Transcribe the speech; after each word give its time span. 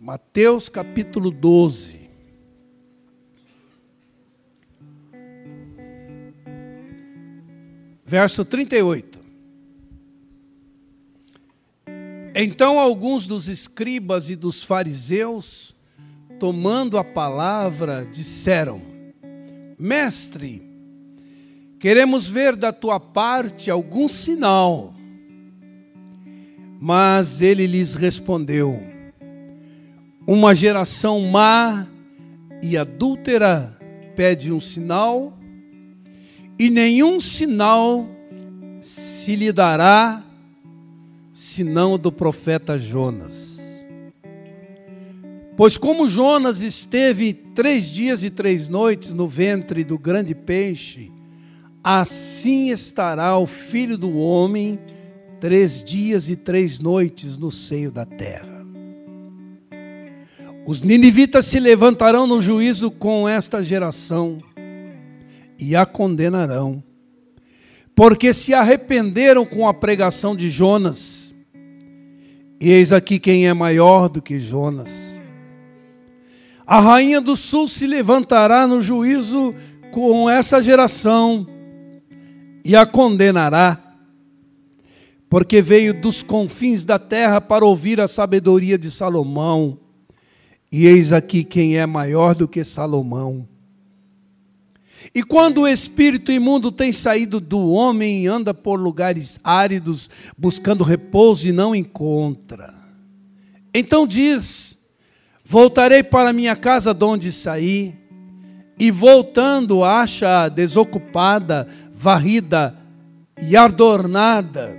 Mateus 0.00 0.68
capítulo 0.68 1.28
12. 1.28 2.08
Verso 8.04 8.44
38. 8.44 9.18
Então 12.32 12.78
alguns 12.78 13.26
dos 13.26 13.48
escribas 13.48 14.30
e 14.30 14.36
dos 14.36 14.62
fariseus, 14.62 15.74
tomando 16.38 16.96
a 16.96 17.02
palavra, 17.02 18.06
disseram: 18.06 18.80
Mestre, 19.76 20.62
queremos 21.80 22.30
ver 22.30 22.54
da 22.54 22.72
tua 22.72 23.00
parte 23.00 23.68
algum 23.68 24.06
sinal. 24.06 24.94
Mas 26.80 27.42
ele 27.42 27.66
lhes 27.66 27.96
respondeu: 27.96 28.97
uma 30.30 30.54
geração 30.54 31.22
má 31.22 31.86
e 32.60 32.76
adúltera 32.76 33.74
pede 34.14 34.52
um 34.52 34.60
sinal, 34.60 35.32
e 36.58 36.68
nenhum 36.68 37.18
sinal 37.18 38.06
se 38.78 39.34
lhe 39.34 39.50
dará 39.50 40.22
senão 41.32 41.98
do 41.98 42.12
profeta 42.12 42.76
Jonas. 42.76 43.86
Pois 45.56 45.78
como 45.78 46.06
Jonas 46.06 46.60
esteve 46.60 47.32
três 47.32 47.90
dias 47.90 48.22
e 48.22 48.28
três 48.28 48.68
noites 48.68 49.14
no 49.14 49.26
ventre 49.26 49.82
do 49.82 49.98
grande 49.98 50.34
peixe, 50.34 51.10
assim 51.82 52.68
estará 52.68 53.38
o 53.38 53.46
filho 53.46 53.96
do 53.96 54.14
homem 54.18 54.78
três 55.40 55.82
dias 55.82 56.28
e 56.28 56.36
três 56.36 56.80
noites 56.80 57.38
no 57.38 57.50
seio 57.50 57.90
da 57.90 58.04
terra. 58.04 58.47
Os 60.68 60.82
ninivitas 60.82 61.46
se 61.46 61.58
levantarão 61.58 62.26
no 62.26 62.42
juízo 62.42 62.90
com 62.90 63.26
esta 63.26 63.62
geração 63.62 64.42
e 65.58 65.74
a 65.74 65.86
condenarão, 65.86 66.84
porque 67.94 68.34
se 68.34 68.52
arrependeram 68.52 69.46
com 69.46 69.66
a 69.66 69.72
pregação 69.72 70.36
de 70.36 70.50
Jonas. 70.50 71.34
E 72.60 72.70
eis 72.70 72.92
aqui 72.92 73.18
quem 73.18 73.48
é 73.48 73.54
maior 73.54 74.10
do 74.10 74.20
que 74.20 74.38
Jonas. 74.38 75.24
A 76.66 76.80
rainha 76.80 77.18
do 77.18 77.34
sul 77.34 77.66
se 77.66 77.86
levantará 77.86 78.66
no 78.66 78.82
juízo 78.82 79.54
com 79.90 80.28
essa 80.28 80.62
geração 80.62 81.46
e 82.62 82.76
a 82.76 82.84
condenará, 82.84 83.82
porque 85.30 85.62
veio 85.62 85.94
dos 85.94 86.22
confins 86.22 86.84
da 86.84 86.98
terra 86.98 87.40
para 87.40 87.64
ouvir 87.64 88.02
a 88.02 88.06
sabedoria 88.06 88.76
de 88.76 88.90
Salomão 88.90 89.87
e 90.70 90.86
eis 90.86 91.12
aqui 91.12 91.44
quem 91.44 91.78
é 91.78 91.86
maior 91.86 92.34
do 92.34 92.46
que 92.46 92.62
Salomão. 92.62 93.48
E 95.14 95.22
quando 95.22 95.62
o 95.62 95.68
espírito 95.68 96.30
imundo 96.30 96.70
tem 96.70 96.92
saído 96.92 97.40
do 97.40 97.70
homem 97.70 98.24
e 98.24 98.26
anda 98.26 98.52
por 98.52 98.78
lugares 98.78 99.40
áridos, 99.42 100.10
buscando 100.36 100.84
repouso 100.84 101.48
e 101.48 101.52
não 101.52 101.74
encontra. 101.74 102.74
Então 103.72 104.06
diz: 104.06 104.86
Voltarei 105.44 106.02
para 106.02 106.32
minha 106.32 106.54
casa 106.54 106.92
de 106.92 107.04
onde 107.04 107.32
saí, 107.32 107.94
e 108.78 108.90
voltando 108.90 109.82
acha 109.82 110.48
desocupada, 110.48 111.66
varrida 111.94 112.76
e 113.40 113.56
adornada. 113.56 114.76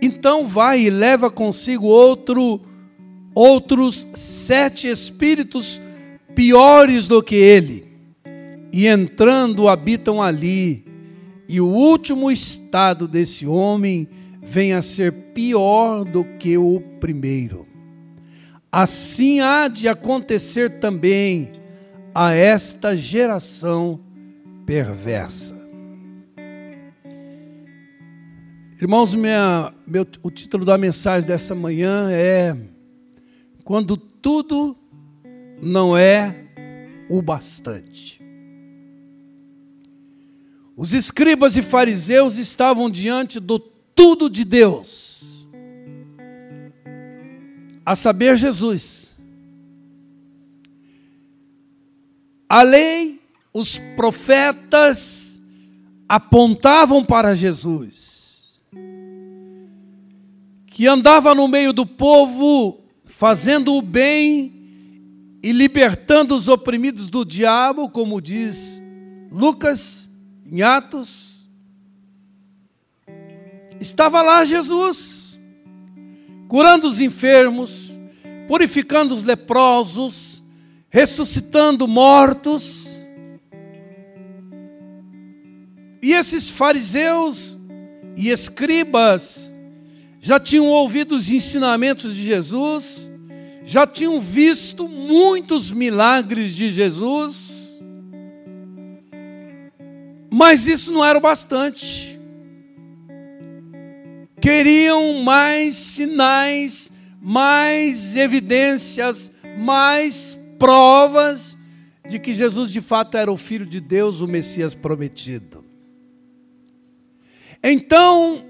Então 0.00 0.46
vai 0.46 0.82
e 0.82 0.90
leva 0.90 1.30
consigo 1.30 1.86
outro 1.86 2.60
outros 3.34 4.08
sete 4.14 4.88
espíritos 4.88 5.80
piores 6.34 7.06
do 7.06 7.22
que 7.22 7.34
ele, 7.34 7.84
e 8.72 8.86
entrando 8.86 9.68
habitam 9.68 10.22
ali, 10.22 10.84
e 11.48 11.60
o 11.60 11.66
último 11.66 12.30
estado 12.30 13.08
desse 13.08 13.46
homem 13.46 14.08
vem 14.42 14.72
a 14.72 14.82
ser 14.82 15.12
pior 15.34 16.04
do 16.04 16.24
que 16.24 16.56
o 16.56 16.80
primeiro. 17.00 17.66
Assim 18.70 19.40
há 19.40 19.66
de 19.66 19.88
acontecer 19.88 20.78
também 20.78 21.52
a 22.14 22.32
esta 22.32 22.96
geração 22.96 24.00
perversa. 24.64 25.60
Irmãos, 28.80 29.14
minha, 29.14 29.74
meu, 29.86 30.06
o 30.22 30.30
título 30.30 30.64
da 30.64 30.78
mensagem 30.78 31.28
dessa 31.28 31.54
manhã 31.54 32.08
é 32.10 32.56
quando 33.70 33.96
tudo 33.96 34.76
não 35.62 35.96
é 35.96 36.48
o 37.08 37.22
bastante. 37.22 38.20
Os 40.76 40.92
escribas 40.92 41.56
e 41.56 41.62
fariseus 41.62 42.36
estavam 42.36 42.90
diante 42.90 43.38
do 43.38 43.60
tudo 43.60 44.28
de 44.28 44.44
Deus, 44.44 45.46
a 47.86 47.94
saber, 47.94 48.36
Jesus. 48.36 49.12
A 52.48 52.64
lei, 52.64 53.22
os 53.54 53.78
profetas 53.94 55.40
apontavam 56.08 57.04
para 57.04 57.36
Jesus, 57.36 58.60
que 60.66 60.88
andava 60.88 61.36
no 61.36 61.46
meio 61.46 61.72
do 61.72 61.86
povo 61.86 62.79
fazendo 63.20 63.74
o 63.74 63.82
bem 63.82 64.50
e 65.42 65.52
libertando 65.52 66.34
os 66.34 66.48
oprimidos 66.48 67.10
do 67.10 67.22
diabo, 67.22 67.86
como 67.90 68.18
diz 68.18 68.82
Lucas 69.30 70.08
em 70.50 70.62
Atos. 70.62 71.46
Estava 73.78 74.22
lá 74.22 74.42
Jesus, 74.46 75.38
curando 76.48 76.88
os 76.88 76.98
enfermos, 76.98 77.92
purificando 78.48 79.14
os 79.14 79.22
leprosos, 79.22 80.42
ressuscitando 80.88 81.86
mortos. 81.86 83.04
E 86.00 86.14
esses 86.14 86.48
fariseus 86.48 87.58
e 88.16 88.30
escribas 88.30 89.52
já 90.22 90.40
tinham 90.40 90.68
ouvido 90.68 91.16
os 91.16 91.30
ensinamentos 91.30 92.16
de 92.16 92.22
Jesus, 92.22 93.09
já 93.70 93.86
tinham 93.86 94.20
visto 94.20 94.88
muitos 94.88 95.70
milagres 95.70 96.56
de 96.56 96.72
Jesus, 96.72 97.80
mas 100.28 100.66
isso 100.66 100.90
não 100.90 101.04
era 101.04 101.16
o 101.16 101.20
bastante. 101.20 102.18
Queriam 104.40 105.22
mais 105.22 105.76
sinais, 105.76 106.90
mais 107.22 108.16
evidências, 108.16 109.30
mais 109.56 110.36
provas 110.58 111.56
de 112.08 112.18
que 112.18 112.34
Jesus 112.34 112.72
de 112.72 112.80
fato 112.80 113.16
era 113.16 113.30
o 113.30 113.36
Filho 113.36 113.64
de 113.64 113.78
Deus, 113.78 114.20
o 114.20 114.26
Messias 114.26 114.74
prometido. 114.74 115.64
Então, 117.62 118.42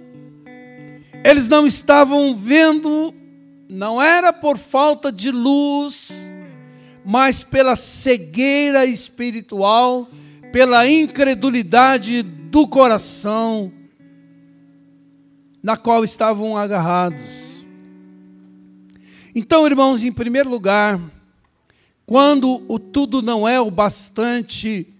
eles 1.22 1.46
não 1.46 1.66
estavam 1.66 2.34
vendo 2.34 3.19
não 3.70 4.02
era 4.02 4.32
por 4.32 4.58
falta 4.58 5.12
de 5.12 5.30
luz, 5.30 6.28
mas 7.04 7.44
pela 7.44 7.76
cegueira 7.76 8.84
espiritual, 8.84 10.08
pela 10.52 10.90
incredulidade 10.90 12.22
do 12.22 12.66
coração, 12.66 13.72
na 15.62 15.76
qual 15.76 16.02
estavam 16.02 16.56
agarrados. 16.56 17.64
Então, 19.32 19.64
irmãos, 19.64 20.02
em 20.02 20.10
primeiro 20.10 20.50
lugar, 20.50 21.00
quando 22.04 22.64
o 22.66 22.76
tudo 22.76 23.22
não 23.22 23.46
é 23.46 23.60
o 23.60 23.70
bastante, 23.70 24.92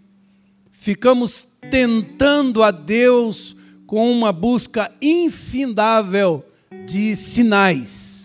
ficamos 0.71 1.43
tentando 1.69 2.63
a 2.63 2.71
Deus 2.71 3.57
com 3.85 4.13
uma 4.13 4.31
busca 4.31 4.93
infindável 5.03 6.45
de 6.87 7.17
sinais 7.17 8.20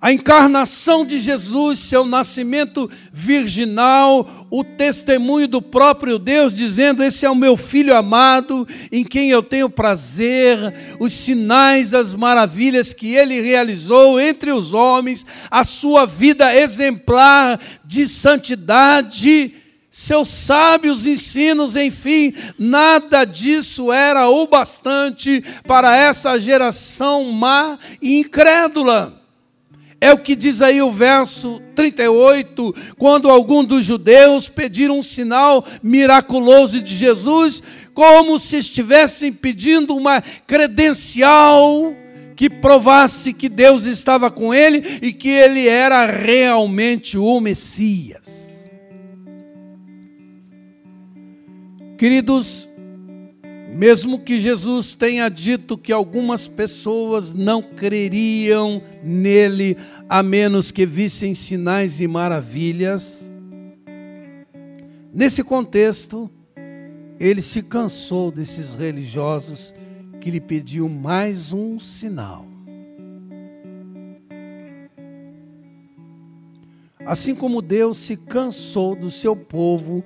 a 0.00 0.12
encarnação 0.12 1.06
de 1.06 1.18
Jesus, 1.18 1.78
seu 1.78 2.04
nascimento 2.04 2.90
virginal, 3.10 4.46
o 4.50 4.62
testemunho 4.62 5.48
do 5.48 5.62
próprio 5.62 6.18
Deus 6.18 6.54
dizendo: 6.54 7.02
Esse 7.02 7.24
é 7.24 7.30
o 7.30 7.34
meu 7.34 7.56
filho 7.56 7.96
amado, 7.96 8.68
em 8.92 9.02
quem 9.02 9.30
eu 9.30 9.42
tenho 9.42 9.70
prazer, 9.70 10.58
os 11.00 11.12
sinais, 11.12 11.94
as 11.94 12.14
maravilhas 12.14 12.92
que 12.92 13.14
ele 13.14 13.40
realizou 13.40 14.20
entre 14.20 14.52
os 14.52 14.74
homens, 14.74 15.24
a 15.50 15.64
sua 15.64 16.04
vida 16.04 16.54
exemplar 16.54 17.58
de 17.82 18.06
santidade, 18.06 19.54
seus 19.90 20.28
sábios 20.28 21.06
ensinos, 21.06 21.74
enfim, 21.74 22.34
nada 22.58 23.24
disso 23.24 23.90
era 23.90 24.28
o 24.28 24.46
bastante 24.46 25.42
para 25.66 25.96
essa 25.96 26.38
geração 26.38 27.24
má 27.32 27.78
e 28.02 28.20
incrédula. 28.20 29.25
É 30.06 30.12
o 30.12 30.18
que 30.18 30.36
diz 30.36 30.62
aí 30.62 30.80
o 30.80 30.88
verso 30.88 31.60
38, 31.74 32.72
quando 32.96 33.28
algum 33.28 33.64
dos 33.64 33.84
judeus 33.84 34.48
pediram 34.48 35.00
um 35.00 35.02
sinal 35.02 35.66
miraculoso 35.82 36.80
de 36.80 36.96
Jesus, 36.96 37.60
como 37.92 38.38
se 38.38 38.56
estivessem 38.58 39.32
pedindo 39.32 39.96
uma 39.96 40.22
credencial 40.46 41.92
que 42.36 42.48
provasse 42.48 43.32
que 43.32 43.48
Deus 43.48 43.84
estava 43.84 44.30
com 44.30 44.54
ele 44.54 45.00
e 45.02 45.12
que 45.12 45.28
ele 45.28 45.66
era 45.66 46.06
realmente 46.06 47.18
o 47.18 47.40
Messias. 47.40 48.70
Queridos, 51.98 52.65
mesmo 53.76 54.20
que 54.20 54.38
Jesus 54.38 54.94
tenha 54.94 55.28
dito 55.28 55.76
que 55.76 55.92
algumas 55.92 56.48
pessoas 56.48 57.34
não 57.34 57.60
creriam 57.60 58.82
nele 59.04 59.76
a 60.08 60.22
menos 60.22 60.70
que 60.70 60.86
vissem 60.86 61.34
sinais 61.34 62.00
e 62.00 62.08
maravilhas, 62.08 63.30
nesse 65.12 65.44
contexto, 65.44 66.30
ele 67.20 67.42
se 67.42 67.64
cansou 67.64 68.30
desses 68.30 68.74
religiosos 68.74 69.74
que 70.22 70.30
lhe 70.30 70.40
pediam 70.40 70.88
mais 70.88 71.52
um 71.52 71.78
sinal. 71.78 72.46
Assim 77.04 77.34
como 77.34 77.60
Deus 77.60 77.98
se 77.98 78.16
cansou 78.16 78.96
do 78.96 79.10
seu 79.10 79.36
povo 79.36 80.02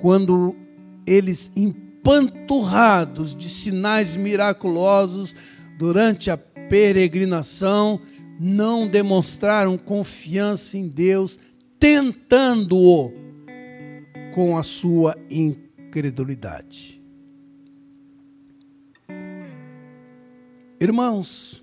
quando 0.00 0.54
eles 1.04 1.56
empanturrados 2.00 3.36
de 3.36 3.48
sinais 3.50 4.16
miraculosos 4.16 5.34
durante 5.78 6.30
a 6.30 6.36
peregrinação, 6.36 8.00
não 8.38 8.88
demonstraram 8.88 9.76
confiança 9.76 10.78
em 10.78 10.88
Deus, 10.88 11.38
tentando-o 11.78 13.12
com 14.32 14.56
a 14.56 14.62
sua 14.62 15.16
incredulidade. 15.28 17.02
Irmãos, 20.80 21.62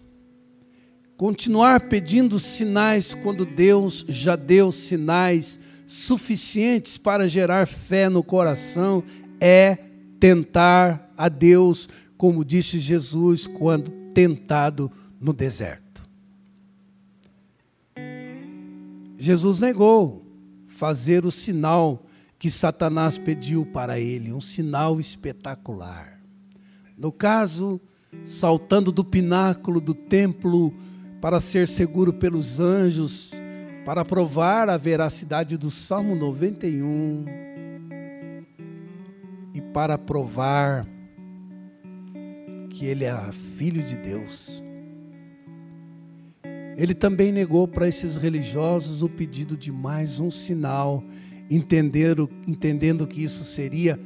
continuar 1.15 1.87
pedindo 1.89 2.37
sinais 2.37 3.15
quando 3.15 3.43
Deus 3.43 4.05
já 4.07 4.35
deu 4.35 4.71
sinais 4.71 5.59
suficientes 5.87 6.97
para 6.97 7.27
gerar 7.27 7.65
fé 7.65 8.09
no 8.09 8.21
coração 8.21 9.03
é 9.39 9.86
tentar 10.19 11.13
a 11.17 11.29
Deus, 11.29 11.87
como 12.17 12.43
disse 12.43 12.79
Jesus 12.79 13.47
quando 13.47 13.91
tentado 14.13 14.91
no 15.19 15.33
deserto. 15.33 16.03
Jesus 19.17 19.59
negou 19.59 20.25
fazer 20.67 21.25
o 21.25 21.31
sinal 21.31 22.05
que 22.39 22.51
Satanás 22.51 23.17
pediu 23.17 23.65
para 23.65 23.99
ele, 23.99 24.31
um 24.31 24.41
sinal 24.41 24.99
espetacular. 24.99 26.19
No 26.97 27.11
caso, 27.11 27.81
saltando 28.23 28.91
do 28.91 29.03
pináculo 29.03 29.81
do 29.81 29.93
templo 29.93 30.73
para 31.19 31.39
ser 31.39 31.67
seguro 31.67 32.13
pelos 32.13 32.59
anjos, 32.59 33.33
para 33.85 34.05
provar 34.05 34.69
a 34.69 34.77
veracidade 34.77 35.57
do 35.57 35.71
Salmo 35.71 36.15
91 36.15 37.25
e 37.27 37.46
para 39.77 39.95
provar 39.95 40.87
que 42.67 42.83
ele 42.83 43.05
é 43.05 43.31
filho 43.31 43.83
de 43.83 43.95
Deus. 43.95 44.59
Ele 46.75 46.95
também 46.95 47.31
negou 47.31 47.67
para 47.67 47.87
esses 47.87 48.17
religiosos 48.17 49.03
o 49.03 49.07
pedido 49.07 49.55
de 49.55 49.71
mais 49.71 50.19
um 50.19 50.31
sinal, 50.31 51.03
entendendo, 51.47 52.27
entendendo 52.47 53.05
que 53.05 53.23
isso 53.23 53.45
seria 53.45 53.99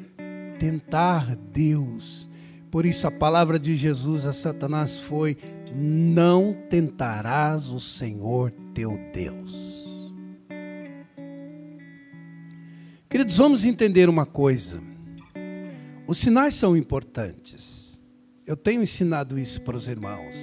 tentar 0.60 1.38
Deus. 1.38 2.30
Por 2.70 2.86
isso 2.86 3.08
a 3.08 3.12
palavra 3.12 3.58
de 3.58 3.78
Jesus 3.78 4.26
a 4.26 4.34
Satanás 4.34 5.00
foi: 5.00 5.38
Não 5.74 6.54
tentarás 6.70 7.70
o 7.70 7.80
Senhor 7.80 8.52
teu 8.74 9.00
Deus. 9.14 10.12
Queridos, 13.10 13.38
vamos 13.38 13.64
entender 13.64 14.10
uma 14.10 14.26
coisa. 14.26 14.91
Os 16.12 16.18
sinais 16.18 16.56
são 16.56 16.76
importantes. 16.76 17.98
Eu 18.46 18.58
tenho 18.58 18.84
ensinado 18.84 19.40
isso 19.40 19.62
para 19.62 19.78
os 19.78 19.88
irmãos. 19.88 20.36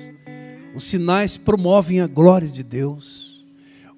Os 0.75 0.85
sinais 0.85 1.37
promovem 1.37 2.00
a 2.00 2.06
glória 2.06 2.49
de 2.49 2.62
Deus. 2.62 3.44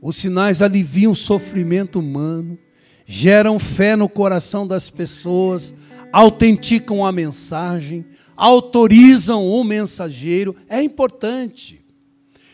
Os 0.03 0.17
sinais 0.17 0.63
aliviam 0.63 1.13
o 1.13 1.15
sofrimento 1.15 2.01
humano, 2.01 2.59
geram 3.07 3.57
fé 3.61 3.95
no 3.95 4.09
coração 4.09 4.67
das 4.67 4.91
pessoas, 4.91 5.73
autenticam 6.13 7.07
a 7.07 7.13
mensagem, 7.13 8.05
autorizam 8.37 9.47
o 9.47 9.63
mensageiro. 9.63 10.57
É 10.69 10.83
importante. 10.83 11.80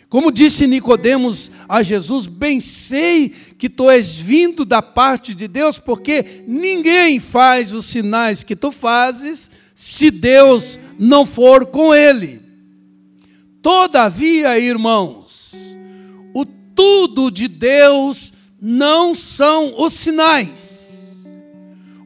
Como 0.09 0.31
disse 0.31 0.69
Nicodemos 0.69 1.51
a 1.69 1.83
Jesus, 1.83 2.27
bem 2.29 2.61
sei 2.61 3.29
que 3.59 3.69
tu 3.69 3.91
és 3.91 4.17
vindo 4.17 4.65
da 4.65 4.81
parte 4.81 5.35
de 5.35 5.49
Deus, 5.49 5.79
porque 5.79 6.45
ninguém 6.47 7.19
faz 7.19 7.73
os 7.73 7.87
sinais 7.87 8.45
que 8.45 8.55
tu 8.55 8.71
fazes 8.71 9.51
se 9.75 10.11
Deus 10.11 10.79
não 10.97 11.27
for 11.27 11.67
com 11.67 11.93
ele. 11.93 12.41
Todavia, 13.61 14.59
irmãos, 14.61 15.53
o 16.33 16.45
tudo 16.45 17.29
de 17.29 17.49
Deus 17.49 18.33
não 18.63 19.13
são 19.13 19.75
os 19.83 19.93
sinais. 19.93 21.27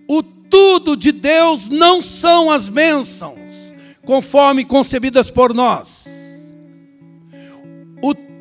O 0.09 0.23
tudo 0.23 0.97
de 0.97 1.13
Deus 1.13 1.69
não 1.69 2.01
são 2.01 2.51
as 2.51 2.67
bênçãos, 2.67 3.75
conforme 4.07 4.65
concebidas 4.65 5.29
por 5.29 5.53
nós 5.53 6.00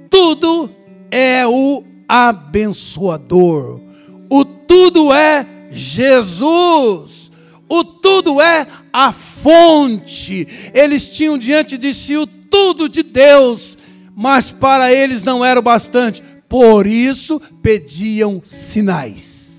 tudo 0.09 0.69
é 1.11 1.45
o 1.45 1.83
abençoador. 2.07 3.81
O 4.29 4.43
tudo 4.43 5.13
é 5.13 5.45
Jesus. 5.69 7.31
O 7.67 7.83
tudo 7.83 8.41
é 8.41 8.67
a 8.91 9.11
fonte. 9.11 10.47
Eles 10.73 11.07
tinham 11.07 11.37
diante 11.37 11.77
de 11.77 11.93
si 11.93 12.17
o 12.17 12.25
tudo 12.25 12.89
de 12.89 13.03
Deus, 13.03 13.77
mas 14.15 14.49
para 14.51 14.91
eles 14.91 15.23
não 15.23 15.45
era 15.45 15.59
o 15.59 15.63
bastante. 15.63 16.23
Por 16.47 16.87
isso 16.87 17.39
pediam 17.61 18.41
sinais. 18.43 19.49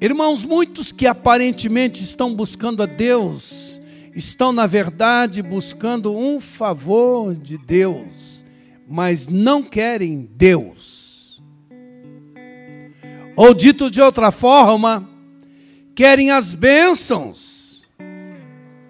Irmãos, 0.00 0.44
muitos 0.44 0.92
que 0.92 1.08
aparentemente 1.08 2.04
estão 2.04 2.32
buscando 2.32 2.84
a 2.84 2.86
Deus, 2.86 3.67
estão, 4.18 4.52
na 4.52 4.66
verdade, 4.66 5.42
buscando 5.42 6.14
um 6.14 6.40
favor 6.40 7.34
de 7.34 7.56
Deus, 7.56 8.44
mas 8.86 9.28
não 9.28 9.62
querem 9.62 10.28
Deus. 10.34 11.40
Ou 13.36 13.54
dito 13.54 13.88
de 13.88 14.00
outra 14.00 14.32
forma, 14.32 15.08
querem 15.94 16.32
as 16.32 16.52
bênçãos, 16.52 17.82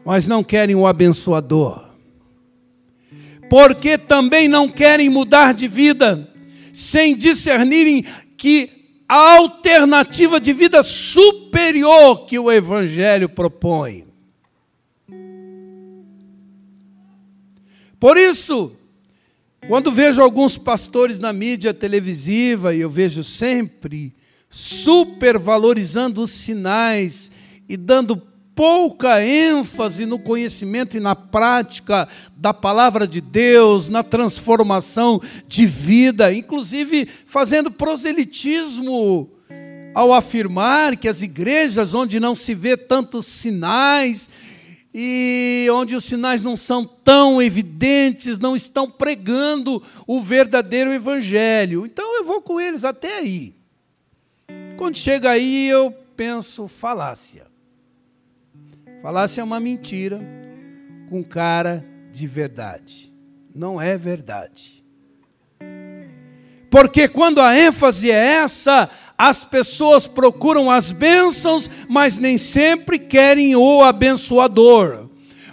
mas 0.04 0.26
não 0.26 0.42
querem 0.42 0.74
o 0.74 0.86
abençoador. 0.86 1.90
Porque 3.50 3.98
também 3.98 4.48
não 4.48 4.66
querem 4.68 5.10
mudar 5.10 5.52
de 5.52 5.68
vida, 5.68 6.32
sem 6.72 7.14
discernirem 7.14 8.04
que 8.36 8.70
a 9.06 9.36
alternativa 9.36 10.40
de 10.40 10.54
vida 10.54 10.82
superior 10.82 12.24
que 12.26 12.38
o 12.38 12.50
Evangelho 12.50 13.28
propõe. 13.28 14.07
Por 18.00 18.16
isso, 18.16 18.72
quando 19.66 19.90
vejo 19.90 20.22
alguns 20.22 20.56
pastores 20.56 21.18
na 21.18 21.32
mídia 21.32 21.74
televisiva, 21.74 22.74
e 22.74 22.80
eu 22.80 22.88
vejo 22.88 23.24
sempre 23.24 24.14
supervalorizando 24.48 26.22
os 26.22 26.30
sinais 26.30 27.30
e 27.68 27.76
dando 27.76 28.16
pouca 28.54 29.24
ênfase 29.24 30.06
no 30.06 30.18
conhecimento 30.18 30.96
e 30.96 31.00
na 31.00 31.14
prática 31.14 32.08
da 32.36 32.52
palavra 32.54 33.06
de 33.06 33.20
Deus, 33.20 33.88
na 33.88 34.02
transformação 34.02 35.20
de 35.46 35.66
vida, 35.66 36.32
inclusive 36.32 37.06
fazendo 37.26 37.70
proselitismo 37.70 39.30
ao 39.94 40.12
afirmar 40.12 40.96
que 40.96 41.08
as 41.08 41.22
igrejas 41.22 41.94
onde 41.94 42.20
não 42.20 42.34
se 42.34 42.54
vê 42.54 42.76
tantos 42.76 43.26
sinais 43.26 44.30
e 44.92 45.68
onde 45.72 45.94
os 45.94 46.04
sinais 46.04 46.42
não 46.42 46.56
são 46.56 46.84
tão 46.84 47.40
evidentes, 47.40 48.38
não 48.38 48.56
estão 48.56 48.90
pregando 48.90 49.82
o 50.06 50.20
verdadeiro 50.20 50.92
evangelho. 50.92 51.84
Então 51.84 52.16
eu 52.16 52.24
vou 52.24 52.40
com 52.40 52.60
eles 52.60 52.84
até 52.84 53.18
aí. 53.18 53.54
Quando 54.76 54.96
chega 54.96 55.30
aí, 55.30 55.68
eu 55.68 55.92
penso 56.16 56.68
falácia. 56.68 57.46
Falácia 59.02 59.40
é 59.40 59.44
uma 59.44 59.60
mentira 59.60 60.20
com 61.10 61.22
cara 61.22 61.84
de 62.10 62.26
verdade. 62.26 63.12
Não 63.54 63.80
é 63.80 63.96
verdade. 63.96 64.84
Porque 66.70 67.08
quando 67.08 67.40
a 67.40 67.56
ênfase 67.56 68.10
é 68.10 68.36
essa, 68.36 68.90
as 69.18 69.42
pessoas 69.42 70.06
procuram 70.06 70.70
as 70.70 70.92
bênçãos, 70.92 71.68
mas 71.88 72.18
nem 72.18 72.38
sempre 72.38 73.00
querem 73.00 73.56
o 73.56 73.82
abençoador. 73.82 75.08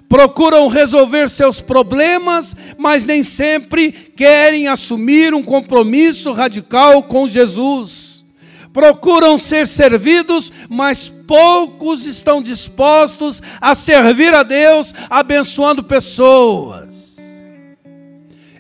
Procuram 0.07 0.67
resolver 0.67 1.27
seus 1.31 1.61
problemas, 1.61 2.55
mas 2.77 3.07
nem 3.07 3.23
sempre 3.23 3.91
querem 3.91 4.67
assumir 4.67 5.33
um 5.33 5.41
compromisso 5.41 6.31
radical 6.31 7.01
com 7.01 7.27
Jesus. 7.27 8.23
Procuram 8.71 9.39
ser 9.39 9.65
servidos, 9.65 10.51
mas 10.69 11.09
poucos 11.09 12.05
estão 12.05 12.43
dispostos 12.43 13.41
a 13.59 13.73
servir 13.73 14.31
a 14.31 14.43
Deus 14.43 14.93
abençoando 15.09 15.81
pessoas. 15.81 17.17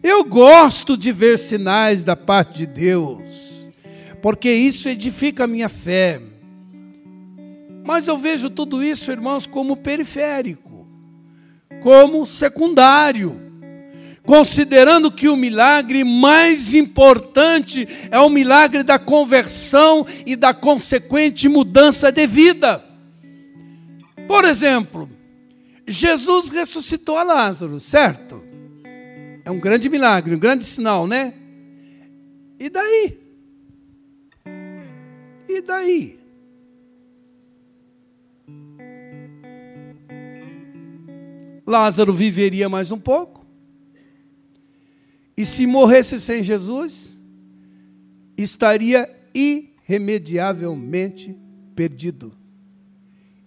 Eu 0.01 0.23
gosto 0.23 0.97
de 0.97 1.11
ver 1.11 1.37
sinais 1.37 2.03
da 2.03 2.15
parte 2.15 2.59
de 2.59 2.65
Deus 2.65 3.54
porque 4.25 4.51
isso 4.51 4.89
edifica 4.89 5.43
a 5.43 5.47
minha 5.47 5.69
fé. 5.69 6.19
Mas 7.85 8.07
eu 8.07 8.17
vejo 8.17 8.49
tudo 8.49 8.83
isso, 8.83 9.11
irmãos, 9.11 9.45
como 9.45 9.77
periférico, 9.77 10.89
como 11.83 12.25
secundário, 12.25 13.39
considerando 14.25 15.11
que 15.11 15.29
o 15.29 15.35
milagre 15.35 16.03
mais 16.03 16.73
importante 16.73 17.87
é 18.09 18.17
o 18.17 18.27
milagre 18.27 18.81
da 18.81 18.97
conversão 18.97 20.07
e 20.25 20.35
da 20.35 20.55
consequente 20.55 21.47
mudança 21.47 22.11
de 22.11 22.25
vida. 22.25 22.83
Por 24.27 24.43
exemplo, 24.43 25.07
Jesus 25.85 26.49
ressuscitou 26.49 27.15
a 27.15 27.21
Lázaro, 27.21 27.79
certo? 27.79 28.43
É 29.45 29.51
um 29.51 29.59
grande 29.59 29.87
milagre, 29.87 30.33
um 30.33 30.39
grande 30.39 30.65
sinal, 30.65 31.05
né? 31.05 31.31
E 32.59 32.71
daí? 32.71 33.24
E 35.55 35.61
daí? 35.61 36.19
Lázaro 41.65 42.11
viveria 42.11 42.67
mais 42.67 42.91
um 42.91 42.99
pouco. 42.99 43.45
E 45.37 45.45
se 45.45 45.65
morresse 45.65 46.19
sem 46.19 46.43
Jesus, 46.43 47.17
estaria 48.37 49.09
irremediavelmente 49.33 51.33
perdido. 51.73 52.33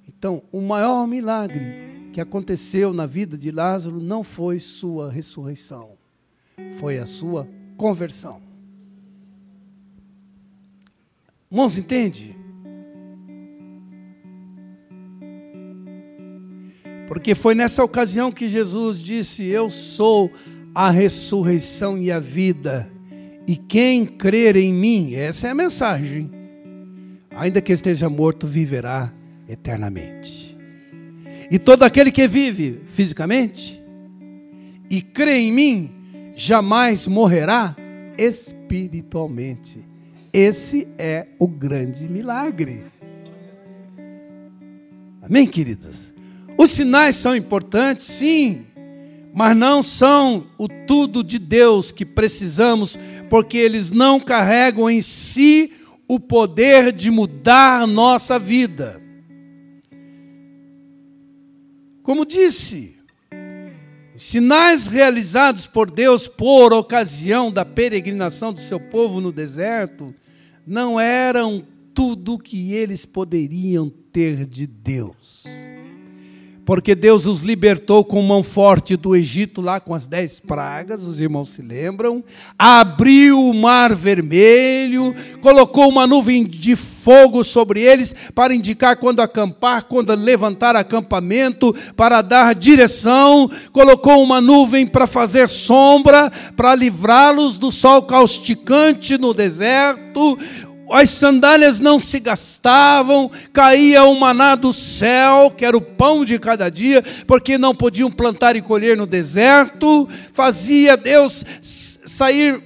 Então, 0.09 0.43
o 0.51 0.63
maior 0.63 1.07
milagre 1.07 2.09
que 2.15 2.23
aconteceu 2.23 2.95
na 2.95 3.05
vida 3.05 3.37
de 3.37 3.51
Lázaro 3.51 4.01
não 4.01 4.25
foi 4.25 4.61
sua 4.61 5.13
ressurreição, 5.13 5.99
foi 6.79 6.99
a 6.99 7.05
sua 7.05 7.47
conversão. 7.77 8.48
Irmãos, 11.51 11.79
entende? 11.79 12.37
Porque 17.07 17.35
foi 17.35 17.55
nessa 17.55 17.83
ocasião 17.83 18.31
que 18.31 18.47
Jesus 18.47 19.01
disse: 19.01 19.47
Eu 19.47 19.71
sou 19.71 20.31
a 20.75 20.91
ressurreição 20.91 21.97
e 21.97 22.13
a 22.13 22.21
vida, 22.21 22.91
e 23.47 23.57
quem 23.57 24.05
crer 24.05 24.57
em 24.57 24.75
mim, 24.75 25.15
essa 25.15 25.49
é 25.49 25.51
a 25.51 25.55
mensagem, 25.55 26.31
ainda 27.31 27.63
que 27.63 27.73
esteja 27.73 28.11
morto, 28.11 28.47
viverá 28.47 29.11
eternamente. 29.49 30.55
E 31.51 31.59
todo 31.59 31.83
aquele 31.83 32.13
que 32.13 32.29
vive 32.29 32.83
fisicamente 32.89 33.83
e 34.91 35.01
crê 35.01 35.39
em 35.39 35.53
mim, 35.53 35.91
jamais 36.37 37.07
morrerá 37.07 37.75
espiritualmente. 38.19 39.88
Esse 40.41 40.87
é 40.97 41.27
o 41.37 41.49
grande 41.49 42.09
milagre. 42.09 42.85
Amém, 45.21 45.49
queridas? 45.49 46.15
Os 46.57 46.71
sinais 46.71 47.17
são 47.17 47.35
importantes, 47.35 48.07
sim, 48.07 48.65
mas 49.35 49.57
não 49.57 49.83
são 49.83 50.47
o 50.57 50.69
tudo 50.69 51.25
de 51.25 51.41
Deus 51.41 51.91
que 51.91 52.05
precisamos, 52.05 52.97
porque 53.29 53.59
eles 53.59 53.91
não 53.91 54.21
carregam 54.21 54.89
em 54.89 55.03
si 55.03 55.73
o 56.07 56.21
poder 56.21 56.93
de 56.93 57.11
mudar 57.11 57.85
nossa 57.85 58.39
vida. 58.39 59.03
Como 62.01 62.25
disse, 62.25 62.97
os 64.15 64.25
sinais 64.25 64.87
realizados 64.87 65.67
por 65.67 65.91
Deus 65.91 66.29
por 66.29 66.73
ocasião 66.73 67.51
da 67.51 67.65
peregrinação 67.65 68.53
do 68.53 68.61
seu 68.61 68.79
povo 68.79 69.21
no 69.21 69.33
deserto 69.33 70.15
não 70.69 71.01
eram 71.01 71.65
tudo 71.95 72.39
que 72.39 72.75
eles 72.75 73.07
poderiam 73.07 73.89
ter 74.13 74.45
de 74.45 74.67
Deus 74.67 75.45
porque 76.69 76.95
Deus 76.95 77.25
os 77.25 77.41
libertou 77.41 78.05
com 78.05 78.21
mão 78.21 78.43
forte 78.43 78.95
do 78.95 79.17
Egito, 79.17 79.63
lá 79.63 79.81
com 79.81 79.95
as 79.95 80.07
dez 80.07 80.39
pragas, 80.39 81.03
os 81.05 81.19
irmãos 81.19 81.49
se 81.49 81.63
lembram, 81.63 82.23
abriu 82.59 83.41
o 83.41 83.55
mar 83.55 83.95
vermelho, 83.95 85.15
colocou 85.41 85.89
uma 85.89 86.07
nuvem 86.07 86.45
de 86.45 86.77
fogo 86.77 87.43
sobre 87.43 87.81
eles, 87.81 88.15
para 88.35 88.55
indicar 88.55 88.99
quando 88.99 89.21
acampar, 89.21 89.85
quando 89.85 90.15
levantar 90.15 90.77
acampamento, 90.77 91.75
para 91.97 92.21
dar 92.21 92.55
direção, 92.55 93.51
colocou 93.73 94.23
uma 94.23 94.43
nuvem 94.43 94.87
para 94.87 95.07
fazer 95.07 95.49
sombra, 95.49 96.31
para 96.55 96.75
livrá-los 96.75 97.59
do 97.59 97.73
sol 97.73 98.03
causticante 98.03 99.17
no 99.17 99.33
deserto, 99.33 100.37
as 100.91 101.11
sandálias 101.11 101.81
não 101.81 101.99
se 101.99 102.19
gastavam, 102.21 103.31
caía 103.53 104.05
o 104.05 104.19
maná 104.19 104.55
do 104.55 104.73
céu, 104.73 105.51
que 105.51 105.65
era 105.65 105.77
o 105.77 105.81
pão 105.81 106.25
de 106.25 106.39
cada 106.39 106.71
dia, 106.71 107.03
porque 107.27 107.59
não 107.59 107.75
podiam 107.75 108.11
plantar 108.11 108.57
e 108.57 108.63
colher 108.63 108.97
no 108.97 109.07
deserto, 109.07 110.09
fazia 110.33 110.97
Deus 110.97 111.45
sair 111.61 112.63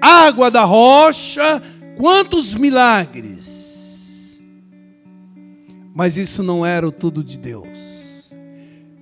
água 0.00 0.50
da 0.50 0.64
rocha, 0.64 1.62
quantos 1.96 2.54
milagres! 2.54 4.40
Mas 5.94 6.16
isso 6.16 6.42
não 6.42 6.64
era 6.64 6.86
o 6.86 6.92
tudo 6.92 7.24
de 7.24 7.36
Deus. 7.36 7.88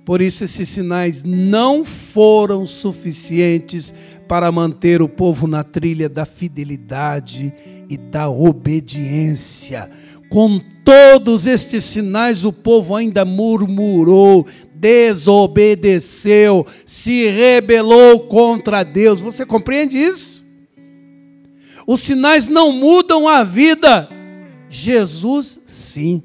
Por 0.03 0.21
isso, 0.21 0.43
esses 0.43 0.69
sinais 0.69 1.23
não 1.23 1.83
foram 1.83 2.65
suficientes 2.65 3.93
para 4.27 4.51
manter 4.51 5.01
o 5.01 5.07
povo 5.07 5.47
na 5.47 5.63
trilha 5.63 6.09
da 6.09 6.25
fidelidade 6.25 7.53
e 7.89 7.97
da 7.97 8.29
obediência. 8.29 9.89
Com 10.29 10.59
todos 10.83 11.45
estes 11.45 11.83
sinais, 11.83 12.43
o 12.43 12.51
povo 12.51 12.95
ainda 12.95 13.23
murmurou, 13.23 14.45
desobedeceu, 14.73 16.65
se 16.85 17.29
rebelou 17.29 18.21
contra 18.21 18.83
Deus. 18.83 19.19
Você 19.19 19.45
compreende 19.45 19.97
isso? 19.97 20.45
Os 21.85 22.01
sinais 22.01 22.47
não 22.47 22.71
mudam 22.71 23.27
a 23.27 23.43
vida, 23.43 24.09
Jesus 24.69 25.61
sim. 25.67 26.21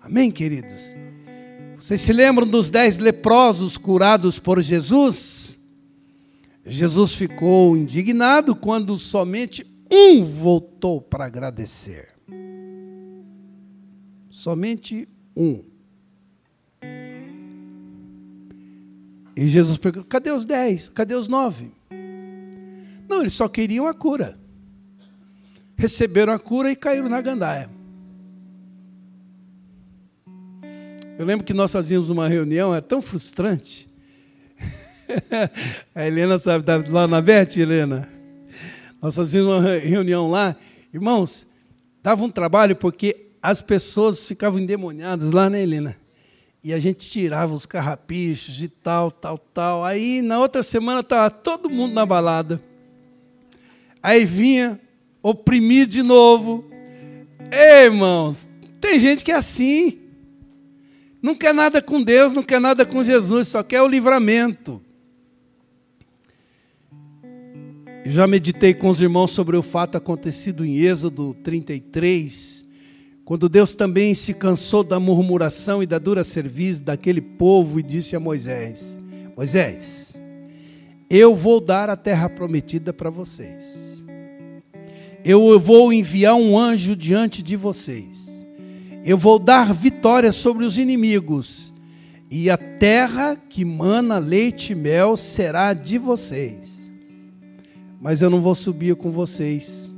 Amém, 0.00 0.30
queridos? 0.30 0.94
Vocês 1.76 2.00
se 2.00 2.12
lembram 2.12 2.46
dos 2.46 2.70
dez 2.70 2.98
leprosos 2.98 3.76
curados 3.76 4.38
por 4.38 4.62
Jesus? 4.62 5.58
Jesus 6.64 7.14
ficou 7.14 7.76
indignado 7.76 8.54
quando 8.54 8.96
somente 8.96 9.66
um 9.90 10.24
voltou 10.24 11.00
para 11.00 11.24
agradecer. 11.24 12.08
Somente 14.28 15.08
um. 15.36 15.62
E 19.36 19.46
Jesus 19.46 19.76
perguntou: 19.76 20.08
cadê 20.08 20.30
os 20.30 20.46
dez? 20.46 20.88
Cadê 20.88 21.14
os 21.14 21.28
nove? 21.28 21.72
Não, 23.08 23.20
eles 23.20 23.34
só 23.34 23.48
queriam 23.48 23.86
a 23.86 23.94
cura. 23.94 24.38
Receberam 25.76 26.32
a 26.32 26.38
cura 26.38 26.70
e 26.70 26.76
caíram 26.76 27.08
na 27.08 27.20
gandaia. 27.20 27.70
Eu 31.18 31.24
lembro 31.24 31.44
que 31.44 31.54
nós 31.54 31.72
fazíamos 31.72 32.10
uma 32.10 32.28
reunião, 32.28 32.74
é 32.74 32.80
tão 32.80 33.00
frustrante. 33.00 33.88
a 35.94 36.06
Helena 36.06 36.38
sabe, 36.38 36.64
tá 36.64 36.82
lá 36.88 37.06
na 37.06 37.22
Bete, 37.22 37.60
Helena? 37.60 38.15
Nós 39.06 39.14
fazíamos 39.14 39.62
uma 39.62 39.78
reunião 39.78 40.28
lá, 40.28 40.56
irmãos, 40.92 41.46
dava 42.02 42.24
um 42.24 42.28
trabalho 42.28 42.74
porque 42.74 43.28
as 43.40 43.62
pessoas 43.62 44.26
ficavam 44.26 44.58
endemoniadas 44.58 45.30
lá, 45.30 45.48
né, 45.48 45.62
Helena? 45.62 45.96
E 46.60 46.74
a 46.74 46.80
gente 46.80 47.08
tirava 47.08 47.54
os 47.54 47.64
carrapichos 47.64 48.60
e 48.60 48.66
tal, 48.66 49.12
tal, 49.12 49.38
tal. 49.38 49.84
Aí 49.84 50.22
na 50.22 50.40
outra 50.40 50.60
semana 50.60 51.02
estava 51.02 51.30
todo 51.30 51.70
mundo 51.70 51.94
na 51.94 52.04
balada. 52.04 52.60
Aí 54.02 54.24
vinha 54.24 54.80
oprimir 55.22 55.86
de 55.86 56.02
novo. 56.02 56.68
Ei, 57.52 57.84
irmãos, 57.84 58.48
tem 58.80 58.98
gente 58.98 59.22
que 59.22 59.30
é 59.30 59.36
assim. 59.36 60.00
Não 61.22 61.36
quer 61.36 61.54
nada 61.54 61.80
com 61.80 62.02
Deus, 62.02 62.32
não 62.32 62.42
quer 62.42 62.60
nada 62.60 62.84
com 62.84 63.04
Jesus, 63.04 63.46
só 63.46 63.62
quer 63.62 63.82
o 63.82 63.86
livramento. 63.86 64.82
Já 68.10 68.26
meditei 68.26 68.72
com 68.72 68.88
os 68.88 69.00
irmãos 69.00 69.32
sobre 69.32 69.56
o 69.56 69.62
fato 69.62 69.96
acontecido 69.96 70.64
em 70.64 70.76
Êxodo 70.78 71.34
33, 71.42 72.64
quando 73.24 73.48
Deus 73.48 73.74
também 73.74 74.14
se 74.14 74.34
cansou 74.34 74.84
da 74.84 75.00
murmuração 75.00 75.82
e 75.82 75.86
da 75.86 75.98
dura 75.98 76.22
serviço 76.22 76.82
daquele 76.82 77.20
povo 77.20 77.80
e 77.80 77.82
disse 77.82 78.14
a 78.14 78.20
Moisés: 78.20 79.00
Moisés, 79.36 80.20
eu 81.10 81.34
vou 81.34 81.60
dar 81.60 81.90
a 81.90 81.96
terra 81.96 82.28
prometida 82.28 82.92
para 82.92 83.10
vocês. 83.10 84.04
Eu 85.24 85.58
vou 85.58 85.92
enviar 85.92 86.36
um 86.36 86.56
anjo 86.56 86.94
diante 86.94 87.42
de 87.42 87.56
vocês. 87.56 88.46
Eu 89.04 89.18
vou 89.18 89.40
dar 89.40 89.74
vitória 89.74 90.30
sobre 90.30 90.64
os 90.64 90.78
inimigos. 90.78 91.72
E 92.30 92.48
a 92.50 92.56
terra 92.56 93.36
que 93.48 93.64
mana 93.64 94.18
leite 94.18 94.72
e 94.72 94.76
mel 94.76 95.16
será 95.16 95.72
de 95.72 95.98
vocês 95.98 96.75
mas 98.00 98.22
eu 98.22 98.30
não 98.30 98.40
vou 98.40 98.54
subir 98.54 98.94
com 98.96 99.10
vocês. 99.10 99.90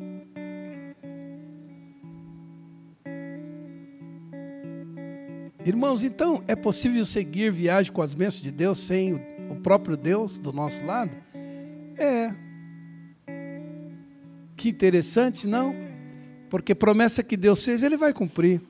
Irmãos, 5.64 6.02
então 6.02 6.42
é 6.48 6.56
possível 6.56 7.04
seguir 7.04 7.52
viagem 7.52 7.92
com 7.92 8.00
as 8.00 8.14
bênçãos 8.14 8.42
de 8.42 8.50
Deus 8.50 8.78
sem 8.78 9.14
o 9.50 9.56
próprio 9.56 9.96
Deus 9.96 10.38
do 10.38 10.52
nosso 10.52 10.82
lado? 10.84 11.16
É. 11.96 12.34
Que 14.56 14.70
interessante, 14.70 15.46
não? 15.46 15.74
Porque 16.48 16.74
promessa 16.74 17.22
que 17.22 17.36
Deus 17.36 17.62
fez, 17.62 17.82
Ele 17.82 17.96
vai 17.96 18.14
cumprir. 18.14 18.62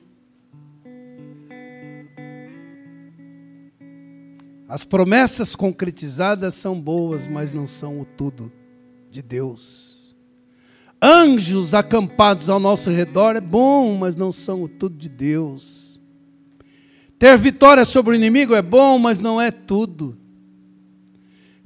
As 4.67 4.83
promessas 4.83 5.55
concretizadas 5.55 6.53
são 6.53 6.79
boas, 6.79 7.25
mas 7.25 7.53
não 7.53 7.65
são 7.65 8.01
o 8.01 8.05
tudo 8.05 8.51
de 9.09 9.21
Deus. 9.21 10.15
Anjos 11.01 11.73
acampados 11.73 12.49
ao 12.49 12.59
nosso 12.59 12.89
redor 12.89 13.35
é 13.35 13.41
bom, 13.41 13.95
mas 13.97 14.15
não 14.15 14.31
são 14.31 14.63
o 14.63 14.67
tudo 14.67 14.97
de 14.97 15.07
Deus. 15.07 15.99
Ter 17.17 17.37
vitória 17.37 17.85
sobre 17.85 18.11
o 18.11 18.15
inimigo 18.15 18.53
é 18.53 18.61
bom, 18.61 18.99
mas 18.99 19.19
não 19.19 19.39
é 19.39 19.49
tudo. 19.51 20.17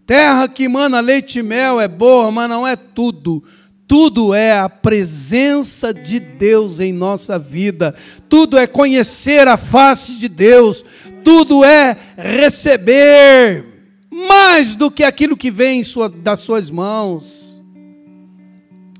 Terra 0.05 0.47
que 0.47 0.63
emana 0.63 0.99
leite 0.99 1.39
e 1.39 1.43
mel 1.43 1.79
é 1.79 1.87
boa, 1.87 2.31
mas 2.31 2.49
não 2.49 2.67
é 2.67 2.75
tudo. 2.75 3.43
Tudo 3.87 4.33
é 4.33 4.57
a 4.57 4.69
presença 4.69 5.93
de 5.93 6.19
Deus 6.19 6.79
em 6.79 6.93
nossa 6.93 7.37
vida. 7.39 7.95
Tudo 8.29 8.57
é 8.57 8.67
conhecer 8.67 9.47
a 9.47 9.57
face 9.57 10.15
de 10.17 10.27
Deus. 10.27 10.83
Tudo 11.23 11.63
é 11.63 11.97
receber 12.17 13.72
mais 14.13 14.75
do 14.75 14.91
que 14.91 15.03
aquilo 15.03 15.35
que 15.35 15.49
vem 15.49 15.81
das 16.21 16.39
suas 16.39 16.69
mãos, 16.69 17.59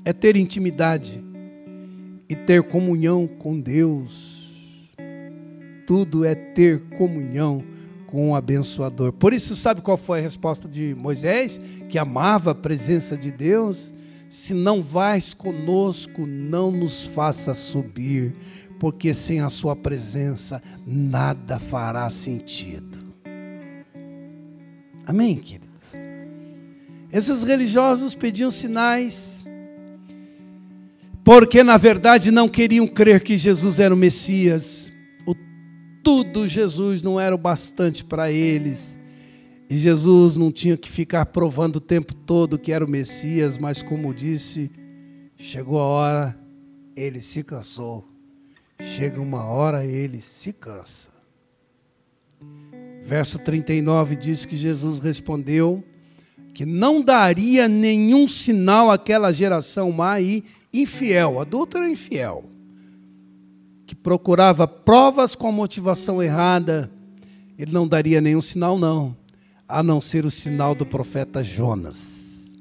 é 0.04 0.12
ter 0.12 0.34
intimidade 0.36 1.22
e 2.28 2.34
ter 2.34 2.64
comunhão 2.64 3.26
com 3.26 3.58
Deus. 3.60 4.34
Tudo 5.86 6.24
é 6.24 6.34
ter 6.34 6.80
comunhão 6.96 7.62
com 8.06 8.30
o 8.30 8.34
abençoador. 8.34 9.12
Por 9.12 9.32
isso, 9.32 9.54
sabe 9.54 9.82
qual 9.82 9.96
foi 9.96 10.18
a 10.18 10.22
resposta 10.22 10.66
de 10.66 10.94
Moisés, 10.96 11.60
que 11.88 11.96
amava 11.96 12.50
a 12.50 12.54
presença 12.54 13.16
de 13.16 13.30
Deus? 13.30 13.94
Se 14.28 14.52
não 14.52 14.82
vais 14.82 15.32
conosco, 15.32 16.26
não 16.26 16.72
nos 16.72 17.04
faça 17.04 17.54
subir, 17.54 18.34
porque 18.80 19.14
sem 19.14 19.40
a 19.40 19.48
sua 19.48 19.76
presença 19.76 20.60
nada 20.84 21.60
fará 21.60 22.10
sentido. 22.10 23.03
Amém, 25.06 25.36
queridos? 25.36 25.92
Esses 27.12 27.42
religiosos 27.42 28.14
pediam 28.14 28.50
sinais, 28.50 29.46
porque 31.22 31.62
na 31.62 31.76
verdade 31.76 32.30
não 32.30 32.48
queriam 32.48 32.86
crer 32.86 33.22
que 33.22 33.36
Jesus 33.36 33.78
era 33.78 33.94
o 33.94 33.96
Messias. 33.96 34.92
O 35.26 35.34
tudo 36.02 36.48
Jesus 36.48 37.02
não 37.02 37.20
era 37.20 37.34
o 37.34 37.38
bastante 37.38 38.04
para 38.04 38.30
eles. 38.32 38.98
E 39.70 39.78
Jesus 39.78 40.36
não 40.36 40.52
tinha 40.52 40.76
que 40.76 40.90
ficar 40.90 41.26
provando 41.26 41.76
o 41.76 41.80
tempo 41.80 42.14
todo 42.14 42.58
que 42.58 42.72
era 42.72 42.84
o 42.84 42.90
Messias, 42.90 43.56
mas 43.56 43.80
como 43.80 44.12
disse, 44.12 44.70
chegou 45.36 45.78
a 45.78 45.84
hora, 45.84 46.38
ele 46.96 47.20
se 47.20 47.42
cansou. 47.42 48.06
Chega 48.80 49.20
uma 49.20 49.44
hora, 49.44 49.86
ele 49.86 50.20
se 50.20 50.52
cansa. 50.52 51.13
Verso 53.04 53.38
39 53.38 54.16
diz 54.16 54.46
que 54.46 54.56
Jesus 54.56 54.98
respondeu 54.98 55.84
que 56.54 56.64
não 56.64 57.02
daria 57.02 57.68
nenhum 57.68 58.26
sinal 58.26 58.90
àquela 58.90 59.30
geração 59.30 59.90
má 59.90 60.20
e 60.20 60.42
infiel, 60.72 61.40
adúltero 61.40 61.86
infiel, 61.86 62.44
que 63.86 63.94
procurava 63.94 64.66
provas 64.66 65.34
com 65.34 65.48
a 65.48 65.52
motivação 65.52 66.22
errada. 66.22 66.90
Ele 67.58 67.72
não 67.72 67.86
daria 67.86 68.20
nenhum 68.20 68.40
sinal, 68.40 68.78
não, 68.78 69.16
a 69.68 69.82
não 69.82 70.00
ser 70.00 70.24
o 70.24 70.30
sinal 70.30 70.74
do 70.74 70.86
profeta 70.86 71.44
Jonas. 71.44 72.56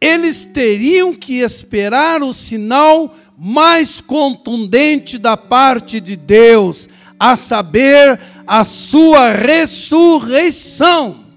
Eles 0.00 0.44
teriam 0.44 1.12
que 1.12 1.40
esperar 1.40 2.22
o 2.22 2.32
sinal 2.32 3.14
mais 3.36 4.00
contundente 4.00 5.18
da 5.18 5.36
parte 5.36 6.00
de 6.00 6.14
Deus, 6.16 6.88
a 7.18 7.36
saber, 7.36 8.18
a 8.46 8.64
sua 8.64 9.30
ressurreição. 9.30 11.28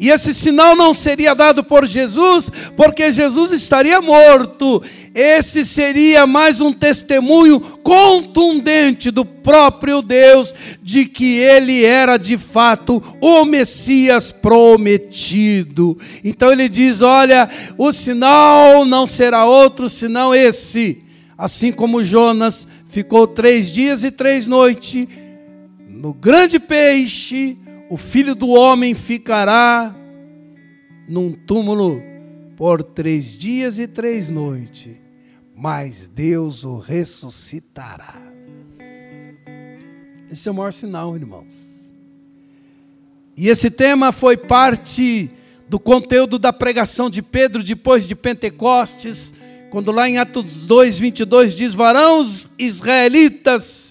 E 0.00 0.10
esse 0.10 0.32
sinal 0.32 0.76
não 0.76 0.94
seria 0.94 1.34
dado 1.34 1.64
por 1.64 1.84
Jesus, 1.84 2.52
porque 2.76 3.10
Jesus 3.10 3.50
estaria 3.50 4.00
morto. 4.00 4.80
Esse 5.12 5.64
seria 5.64 6.24
mais 6.24 6.60
um 6.60 6.72
testemunho 6.72 7.58
contundente 7.82 9.10
do 9.10 9.24
próprio 9.24 10.00
Deus 10.00 10.54
de 10.80 11.04
que 11.04 11.38
ele 11.38 11.84
era 11.84 12.16
de 12.16 12.38
fato 12.38 13.02
o 13.20 13.44
Messias 13.44 14.30
prometido. 14.30 15.98
Então 16.22 16.52
ele 16.52 16.68
diz: 16.68 17.02
Olha, 17.02 17.50
o 17.76 17.92
sinal 17.92 18.84
não 18.84 19.04
será 19.04 19.46
outro 19.46 19.88
senão 19.88 20.32
esse. 20.32 21.02
Assim 21.36 21.72
como 21.72 22.04
Jonas 22.04 22.68
ficou 22.98 23.28
três 23.28 23.70
dias 23.70 24.02
e 24.02 24.10
três 24.10 24.48
noites 24.48 25.06
no 25.88 26.12
grande 26.12 26.58
peixe, 26.58 27.56
o 27.88 27.96
filho 27.96 28.34
do 28.34 28.48
homem 28.48 28.92
ficará 28.92 29.94
num 31.08 31.32
túmulo 31.32 32.02
por 32.56 32.82
três 32.82 33.38
dias 33.38 33.78
e 33.78 33.86
três 33.86 34.30
noites, 34.30 34.96
mas 35.54 36.08
Deus 36.08 36.64
o 36.64 36.78
ressuscitará. 36.78 38.20
Esse 40.28 40.48
é 40.48 40.50
o 40.50 40.54
maior 40.56 40.72
sinal, 40.72 41.14
irmãos. 41.14 41.92
E 43.36 43.48
esse 43.48 43.70
tema 43.70 44.10
foi 44.10 44.36
parte 44.36 45.30
do 45.68 45.78
conteúdo 45.78 46.36
da 46.36 46.52
pregação 46.52 47.08
de 47.08 47.22
Pedro 47.22 47.62
depois 47.62 48.08
de 48.08 48.16
Pentecostes, 48.16 49.34
quando 49.70 49.92
lá 49.92 50.08
em 50.08 50.18
Atos 50.18 50.66
2, 50.66 50.98
22 50.98 51.54
diz: 51.54 51.74
Varãos 51.74 52.50
israelitas, 52.58 53.88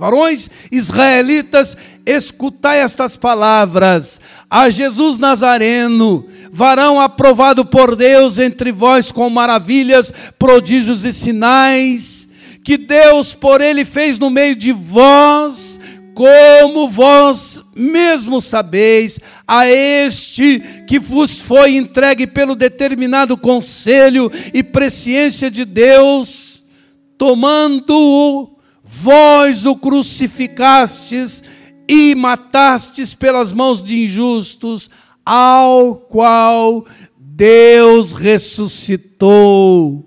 Varões 0.00 0.48
israelitas, 0.72 1.76
escutai 2.06 2.80
estas 2.80 3.16
palavras. 3.16 4.18
A 4.48 4.70
Jesus 4.70 5.18
Nazareno, 5.18 6.26
varão 6.50 6.98
aprovado 6.98 7.66
por 7.66 7.94
Deus 7.94 8.38
entre 8.38 8.72
vós 8.72 9.12
com 9.12 9.28
maravilhas, 9.28 10.10
prodígios 10.38 11.04
e 11.04 11.12
sinais, 11.12 12.30
que 12.64 12.78
Deus 12.78 13.34
por 13.34 13.60
ele 13.60 13.84
fez 13.84 14.18
no 14.18 14.30
meio 14.30 14.56
de 14.56 14.72
vós, 14.72 15.78
como 16.20 16.86
vós 16.86 17.64
mesmos 17.74 18.44
sabeis, 18.44 19.18
a 19.48 19.66
este 19.66 20.84
que 20.86 20.98
vos 20.98 21.40
foi 21.40 21.76
entregue 21.76 22.26
pelo 22.26 22.54
determinado 22.54 23.38
conselho 23.38 24.30
e 24.52 24.62
presciência 24.62 25.50
de 25.50 25.64
Deus, 25.64 26.62
tomando-o 27.16 28.50
Vós 28.84 29.64
o 29.64 29.74
crucificastes 29.74 31.42
e 31.88 32.14
matastes 32.14 33.14
pelas 33.14 33.50
mãos 33.50 33.82
de 33.82 34.04
injustos, 34.04 34.90
ao 35.24 35.94
qual 35.94 36.84
Deus 37.16 38.12
ressuscitou. 38.12 40.06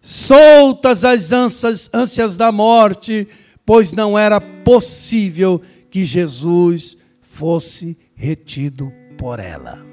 Soltas 0.00 1.04
as 1.04 1.32
ânsias, 1.32 1.90
ânsias 1.92 2.36
da 2.36 2.52
morte, 2.52 3.26
pois 3.64 3.92
não 3.92 4.16
era 4.16 4.40
possível 4.66 5.62
que 5.88 6.04
Jesus 6.04 6.96
fosse 7.22 7.96
retido 8.16 8.92
por 9.16 9.38
ela. 9.38 9.86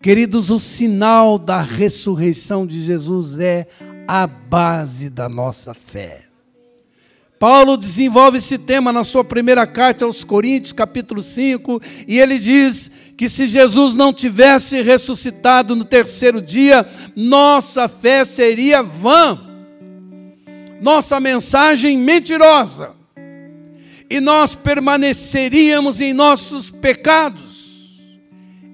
Queridos, 0.00 0.48
o 0.48 0.60
sinal 0.60 1.36
da 1.36 1.60
ressurreição 1.60 2.64
de 2.64 2.80
Jesus 2.80 3.40
é 3.40 3.66
a 4.06 4.28
base 4.28 5.10
da 5.10 5.28
nossa 5.28 5.74
fé. 5.74 6.26
Paulo 7.36 7.76
desenvolve 7.76 8.38
esse 8.38 8.58
tema 8.58 8.92
na 8.92 9.02
sua 9.02 9.24
primeira 9.24 9.66
carta 9.66 10.04
aos 10.04 10.22
Coríntios, 10.22 10.72
capítulo 10.72 11.20
5, 11.20 11.82
e 12.06 12.20
ele 12.20 12.38
diz 12.38 12.92
que 13.16 13.28
se 13.28 13.48
Jesus 13.48 13.96
não 13.96 14.12
tivesse 14.12 14.80
ressuscitado 14.82 15.74
no 15.74 15.84
terceiro 15.84 16.40
dia, 16.40 16.88
nossa 17.16 17.88
fé 17.88 18.24
seria 18.24 18.84
vã, 18.84 19.53
nossa 20.80 21.20
mensagem 21.20 21.96
mentirosa, 21.96 22.92
e 24.08 24.20
nós 24.20 24.54
permaneceríamos 24.54 26.00
em 26.00 26.12
nossos 26.12 26.70
pecados. 26.70 27.54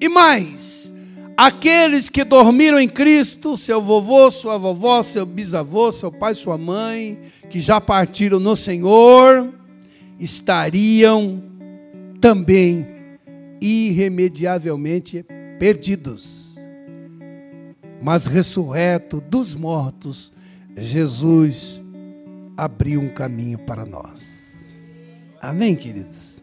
E 0.01 0.09
mais, 0.09 0.93
aqueles 1.37 2.09
que 2.09 2.25
dormiram 2.25 2.79
em 2.79 2.89
Cristo, 2.89 3.57
seu 3.57 3.81
vovô, 3.81 4.31
sua 4.31 4.59
vovó, 4.59 5.03
seu 5.03 5.25
bisavô, 5.25 5.93
seu 5.93 6.11
pai, 6.11 6.35
sua 6.35 6.59
mãe, 6.59 7.19
que 7.49 7.61
já 7.61 7.81
partiram 7.81 8.41
no 8.41 8.57
Senhor, 8.57 9.53
estariam 10.19 11.43
também 12.21 12.87
irremediavelmente 13.61 15.25
perdidos. 15.59 16.57
Mas 18.03 18.27
ressurreto 18.27 19.21
dos 19.21 19.55
mortos, 19.55 20.33
Jesus 20.77 21.80
abriu 22.61 23.01
um 23.01 23.09
caminho 23.09 23.59
para 23.59 23.87
nós. 23.87 24.87
Amém, 25.41 25.75
queridos? 25.75 26.43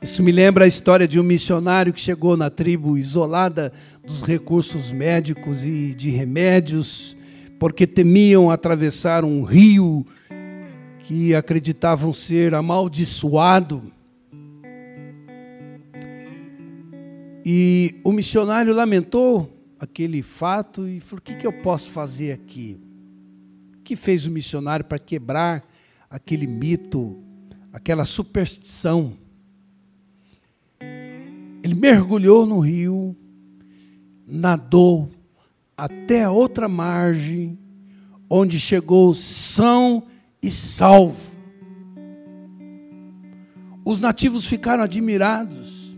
Isso 0.00 0.22
me 0.22 0.30
lembra 0.30 0.64
a 0.64 0.68
história 0.68 1.08
de 1.08 1.18
um 1.18 1.24
missionário 1.24 1.92
que 1.92 2.00
chegou 2.00 2.36
na 2.36 2.50
tribo 2.50 2.96
isolada 2.96 3.72
dos 4.06 4.22
recursos 4.22 4.92
médicos 4.92 5.64
e 5.64 5.92
de 5.92 6.10
remédios, 6.10 7.16
porque 7.58 7.84
temiam 7.84 8.48
atravessar 8.48 9.24
um 9.24 9.42
rio 9.42 10.06
que 11.00 11.34
acreditavam 11.34 12.12
ser 12.12 12.54
amaldiçoado. 12.54 13.82
E 17.44 17.96
o 18.04 18.12
missionário 18.12 18.72
lamentou 18.72 19.52
aquele 19.80 20.22
fato 20.22 20.86
e 20.86 21.00
falou: 21.00 21.18
O 21.18 21.22
que, 21.22 21.34
que 21.34 21.46
eu 21.46 21.52
posso 21.52 21.90
fazer 21.90 22.30
aqui? 22.30 22.85
Que 23.86 23.94
fez 23.94 24.26
o 24.26 24.32
missionário 24.32 24.84
para 24.84 24.98
quebrar 24.98 25.64
aquele 26.10 26.44
mito, 26.44 27.22
aquela 27.72 28.04
superstição? 28.04 29.12
Ele 31.62 31.72
mergulhou 31.72 32.44
no 32.44 32.58
rio, 32.58 33.16
nadou 34.26 35.08
até 35.76 36.24
a 36.24 36.32
outra 36.32 36.68
margem, 36.68 37.56
onde 38.28 38.58
chegou 38.58 39.14
são 39.14 40.02
e 40.42 40.50
salvo. 40.50 41.36
Os 43.84 44.00
nativos 44.00 44.46
ficaram 44.46 44.82
admirados. 44.82 45.96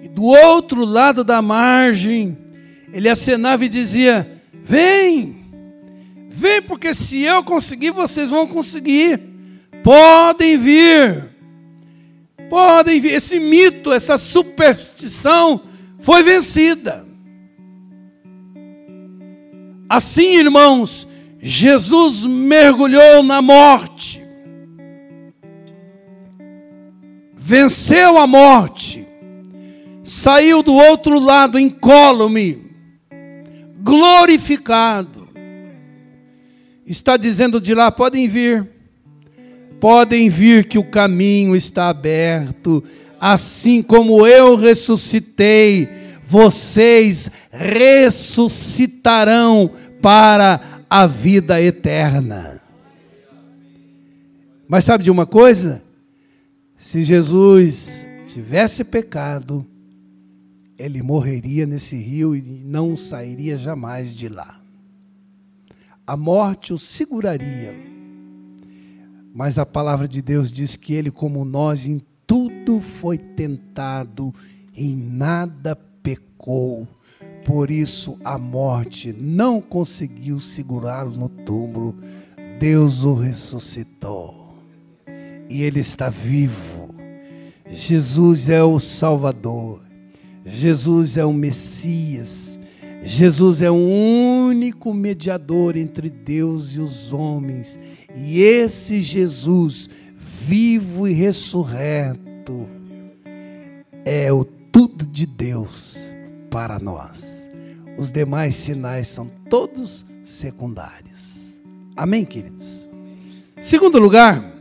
E 0.00 0.08
do 0.08 0.22
outro 0.22 0.82
lado 0.82 1.22
da 1.22 1.42
margem, 1.42 2.38
ele 2.90 3.10
acenava 3.10 3.66
e 3.66 3.68
dizia: 3.68 4.42
Vem, 4.62 5.35
vem, 6.36 6.60
porque 6.60 6.92
se 6.92 7.22
eu 7.22 7.42
conseguir, 7.42 7.90
vocês 7.90 8.30
vão 8.30 8.46
conseguir. 8.46 9.18
Podem 9.82 10.58
vir, 10.58 11.30
podem 12.50 13.00
vir. 13.00 13.14
Esse 13.14 13.40
mito, 13.40 13.92
essa 13.92 14.18
superstição 14.18 15.62
foi 15.98 16.22
vencida. 16.22 17.06
Assim, 19.88 20.36
irmãos, 20.36 21.06
Jesus 21.38 22.24
mergulhou 22.24 23.22
na 23.22 23.40
morte, 23.40 24.22
venceu 27.34 28.18
a 28.18 28.26
morte, 28.26 29.06
saiu 30.02 30.62
do 30.62 30.74
outro 30.74 31.20
lado 31.20 31.58
incólume, 31.58 32.72
glorificado. 33.78 35.25
Está 36.86 37.16
dizendo 37.16 37.60
de 37.60 37.74
lá: 37.74 37.90
podem 37.90 38.28
vir, 38.28 38.68
podem 39.80 40.30
vir, 40.30 40.68
que 40.68 40.78
o 40.78 40.84
caminho 40.84 41.56
está 41.56 41.88
aberto, 41.88 42.84
assim 43.20 43.82
como 43.82 44.24
eu 44.26 44.54
ressuscitei, 44.54 45.88
vocês 46.24 47.30
ressuscitarão 47.50 49.72
para 50.00 50.84
a 50.88 51.06
vida 51.06 51.60
eterna. 51.60 52.62
Mas 54.68 54.84
sabe 54.84 55.04
de 55.04 55.10
uma 55.10 55.26
coisa? 55.26 55.82
Se 56.76 57.02
Jesus 57.02 58.06
tivesse 58.28 58.84
pecado, 58.84 59.66
ele 60.78 61.02
morreria 61.02 61.66
nesse 61.66 61.96
rio 61.96 62.36
e 62.36 62.42
não 62.42 62.96
sairia 62.96 63.56
jamais 63.56 64.14
de 64.14 64.28
lá. 64.28 64.60
A 66.06 66.16
morte 66.16 66.72
o 66.72 66.78
seguraria. 66.78 67.74
Mas 69.34 69.58
a 69.58 69.66
palavra 69.66 70.06
de 70.06 70.22
Deus 70.22 70.52
diz 70.52 70.76
que 70.76 70.94
ele, 70.94 71.10
como 71.10 71.44
nós, 71.44 71.86
em 71.86 72.00
tudo 72.26 72.80
foi 72.80 73.18
tentado, 73.18 74.32
em 74.76 74.96
nada 74.96 75.74
pecou. 76.02 76.86
Por 77.44 77.70
isso 77.70 78.18
a 78.24 78.38
morte 78.38 79.12
não 79.12 79.60
conseguiu 79.60 80.40
segurá-lo 80.40 81.10
no 81.16 81.28
túmulo. 81.28 81.98
Deus 82.58 83.04
o 83.04 83.14
ressuscitou. 83.14 84.54
E 85.48 85.62
ele 85.62 85.80
está 85.80 86.08
vivo. 86.08 86.94
Jesus 87.68 88.48
é 88.48 88.62
o 88.62 88.78
Salvador. 88.78 89.80
Jesus 90.44 91.16
é 91.16 91.24
o 91.24 91.32
Messias. 91.32 92.58
Jesus 93.02 93.60
é 93.60 93.70
o 93.70 93.76
único 94.46 94.92
mediador 94.94 95.76
entre 95.76 96.08
Deus 96.08 96.72
e 96.72 96.80
os 96.80 97.12
homens. 97.12 97.78
E 98.14 98.40
esse 98.40 99.02
Jesus, 99.02 99.90
vivo 100.16 101.06
e 101.06 101.12
ressurreto, 101.12 102.68
é 104.04 104.32
o 104.32 104.44
tudo 104.44 105.06
de 105.06 105.26
Deus 105.26 105.98
para 106.50 106.78
nós. 106.78 107.50
Os 107.98 108.12
demais 108.12 108.56
sinais 108.56 109.08
são 109.08 109.30
todos 109.48 110.04
secundários. 110.24 111.60
Amém, 111.96 112.24
queridos? 112.24 112.86
Segundo 113.60 113.98
lugar, 113.98 114.52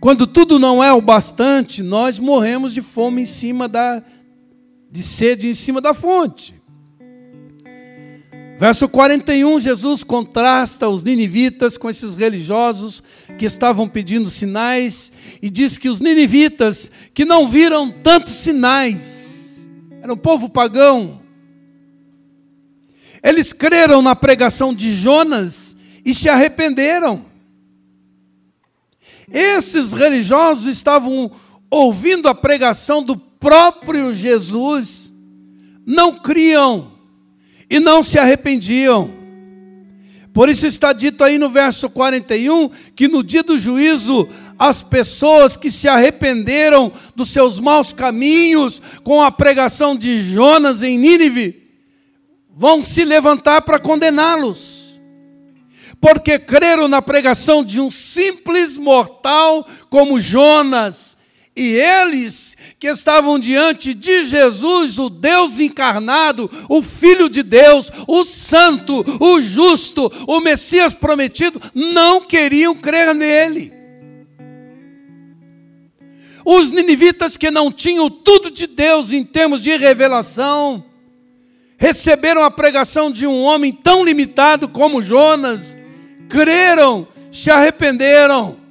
quando 0.00 0.26
tudo 0.26 0.58
não 0.58 0.82
é 0.82 0.92
o 0.92 1.00
bastante, 1.00 1.82
nós 1.82 2.18
morremos 2.18 2.74
de 2.74 2.82
fome 2.82 3.22
em 3.22 3.26
cima 3.26 3.68
da 3.68 4.02
de 4.90 5.02
sede 5.02 5.48
em 5.48 5.54
cima 5.54 5.80
da 5.80 5.94
fonte. 5.94 6.61
Verso 8.62 8.88
41, 8.88 9.58
Jesus 9.58 10.04
contrasta 10.04 10.88
os 10.88 11.02
ninivitas 11.02 11.76
com 11.76 11.90
esses 11.90 12.14
religiosos 12.14 13.02
que 13.36 13.44
estavam 13.44 13.88
pedindo 13.88 14.30
sinais 14.30 15.12
e 15.42 15.50
diz 15.50 15.76
que 15.76 15.88
os 15.88 16.00
ninivitas 16.00 16.88
que 17.12 17.24
não 17.24 17.48
viram 17.48 17.90
tantos 17.90 18.34
sinais 18.34 19.68
era 20.00 20.12
um 20.12 20.16
povo 20.16 20.48
pagão. 20.48 21.22
Eles 23.20 23.52
creram 23.52 24.00
na 24.00 24.14
pregação 24.14 24.72
de 24.72 24.94
Jonas 24.94 25.76
e 26.04 26.14
se 26.14 26.28
arrependeram. 26.28 27.24
Esses 29.28 29.92
religiosos 29.92 30.66
estavam 30.66 31.32
ouvindo 31.68 32.28
a 32.28 32.34
pregação 32.34 33.02
do 33.02 33.16
próprio 33.16 34.14
Jesus, 34.14 35.12
não 35.84 36.14
criam 36.14 36.91
e 37.72 37.80
não 37.80 38.02
se 38.02 38.18
arrependiam. 38.18 39.10
Por 40.34 40.50
isso 40.50 40.66
está 40.66 40.92
dito 40.92 41.24
aí 41.24 41.38
no 41.38 41.48
verso 41.48 41.88
41 41.88 42.68
que 42.94 43.08
no 43.08 43.24
dia 43.24 43.42
do 43.42 43.58
juízo 43.58 44.28
as 44.58 44.82
pessoas 44.82 45.56
que 45.56 45.70
se 45.70 45.88
arrependeram 45.88 46.92
dos 47.16 47.30
seus 47.30 47.58
maus 47.58 47.94
caminhos 47.94 48.82
com 49.02 49.22
a 49.22 49.32
pregação 49.32 49.96
de 49.96 50.20
Jonas 50.20 50.82
em 50.82 50.98
Nínive, 50.98 51.62
vão 52.54 52.82
se 52.82 53.06
levantar 53.06 53.62
para 53.62 53.78
condená-los, 53.78 55.00
porque 55.98 56.38
creram 56.38 56.88
na 56.88 57.00
pregação 57.00 57.64
de 57.64 57.80
um 57.80 57.90
simples 57.90 58.76
mortal 58.76 59.66
como 59.88 60.20
Jonas, 60.20 61.16
e 61.54 61.74
eles 61.74 62.56
que 62.78 62.86
estavam 62.86 63.38
diante 63.38 63.92
de 63.92 64.24
Jesus, 64.24 64.98
o 64.98 65.10
Deus 65.10 65.60
encarnado, 65.60 66.50
o 66.68 66.80
Filho 66.82 67.28
de 67.28 67.42
Deus, 67.42 67.90
o 68.08 68.24
Santo, 68.24 69.04
o 69.20 69.40
Justo, 69.42 70.10
o 70.26 70.40
Messias 70.40 70.94
prometido, 70.94 71.60
não 71.74 72.22
queriam 72.22 72.74
crer 72.74 73.14
nele. 73.14 73.72
Os 76.44 76.72
ninivitas 76.72 77.36
que 77.36 77.50
não 77.50 77.70
tinham 77.70 78.08
tudo 78.08 78.50
de 78.50 78.66
Deus 78.66 79.12
em 79.12 79.22
termos 79.22 79.60
de 79.60 79.76
revelação, 79.76 80.82
receberam 81.76 82.44
a 82.44 82.50
pregação 82.50 83.12
de 83.12 83.26
um 83.26 83.42
homem 83.42 83.72
tão 83.72 84.04
limitado 84.04 84.68
como 84.68 85.02
Jonas, 85.02 85.78
creram, 86.28 87.06
se 87.30 87.50
arrependeram, 87.50 88.61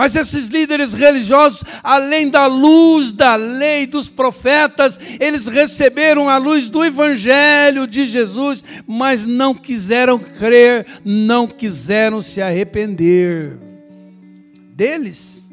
Mas 0.00 0.16
esses 0.16 0.48
líderes 0.48 0.94
religiosos, 0.94 1.62
além 1.82 2.30
da 2.30 2.46
luz 2.46 3.12
da 3.12 3.36
lei 3.36 3.86
dos 3.86 4.08
profetas, 4.08 4.98
eles 5.20 5.46
receberam 5.46 6.26
a 6.26 6.38
luz 6.38 6.70
do 6.70 6.82
evangelho 6.82 7.86
de 7.86 8.06
Jesus, 8.06 8.64
mas 8.86 9.26
não 9.26 9.54
quiseram 9.54 10.18
crer, 10.18 10.86
não 11.04 11.46
quiseram 11.46 12.22
se 12.22 12.40
arrepender. 12.40 13.58
Deles, 14.74 15.52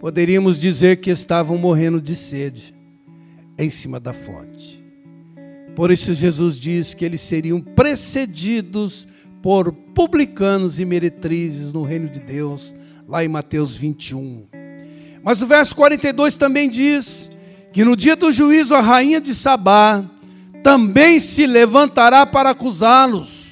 poderíamos 0.00 0.58
dizer 0.58 0.96
que 0.96 1.10
estavam 1.10 1.56
morrendo 1.56 2.02
de 2.02 2.16
sede 2.16 2.74
em 3.56 3.70
cima 3.70 4.00
da 4.00 4.12
fonte. 4.12 4.82
Por 5.76 5.92
isso 5.92 6.14
Jesus 6.14 6.58
diz 6.58 6.94
que 6.94 7.04
eles 7.04 7.20
seriam 7.20 7.60
precedidos 7.60 9.06
por 9.40 9.70
publicanos 9.70 10.80
e 10.80 10.84
meretrizes 10.84 11.72
no 11.72 11.84
reino 11.84 12.08
de 12.08 12.18
Deus, 12.18 12.74
lá 13.12 13.22
em 13.22 13.28
Mateus 13.28 13.74
21. 13.74 14.46
Mas 15.22 15.42
o 15.42 15.46
verso 15.46 15.76
42 15.76 16.34
também 16.34 16.66
diz 16.66 17.30
que 17.70 17.84
no 17.84 17.94
dia 17.94 18.16
do 18.16 18.32
juízo 18.32 18.74
a 18.74 18.80
rainha 18.80 19.20
de 19.20 19.34
Sabá 19.34 20.02
também 20.62 21.20
se 21.20 21.46
levantará 21.46 22.24
para 22.24 22.48
acusá-los, 22.48 23.48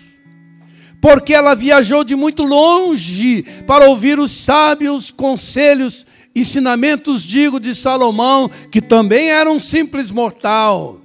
porque 0.98 1.34
ela 1.34 1.54
viajou 1.54 2.02
de 2.02 2.16
muito 2.16 2.42
longe 2.42 3.44
para 3.66 3.84
ouvir 3.84 4.18
os 4.18 4.30
sábios 4.30 5.10
conselhos, 5.10 6.06
ensinamentos, 6.34 7.22
digo, 7.22 7.60
de 7.60 7.74
Salomão, 7.74 8.50
que 8.72 8.80
também 8.80 9.28
era 9.28 9.50
um 9.50 9.60
simples 9.60 10.10
mortal. 10.10 11.02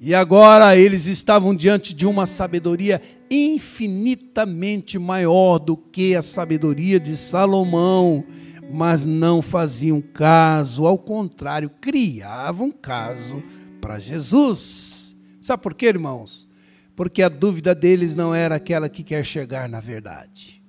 E 0.00 0.14
agora 0.14 0.74
eles 0.74 1.04
estavam 1.04 1.54
diante 1.54 1.92
de 1.92 2.06
uma 2.06 2.24
sabedoria 2.24 3.02
infinitamente 3.34 4.98
maior 4.98 5.58
do 5.58 5.76
que 5.76 6.14
a 6.14 6.22
sabedoria 6.22 7.00
de 7.00 7.16
Salomão, 7.16 8.24
mas 8.72 9.04
não 9.04 9.42
faziam 9.42 10.00
caso, 10.00 10.86
ao 10.86 10.96
contrário, 10.96 11.68
criavam 11.80 12.70
caso 12.70 13.42
para 13.80 13.98
Jesus. 13.98 15.16
Sabe 15.40 15.62
por 15.62 15.74
quê, 15.74 15.86
irmãos? 15.86 16.48
Porque 16.94 17.22
a 17.22 17.28
dúvida 17.28 17.74
deles 17.74 18.14
não 18.14 18.34
era 18.34 18.54
aquela 18.54 18.88
que 18.88 19.02
quer 19.02 19.24
chegar 19.24 19.68
na 19.68 19.80
verdade. 19.80 20.62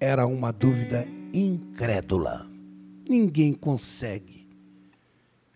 Era 0.00 0.26
uma 0.26 0.50
dúvida 0.50 1.06
incrédula. 1.32 2.48
Ninguém 3.08 3.52
consegue 3.52 4.48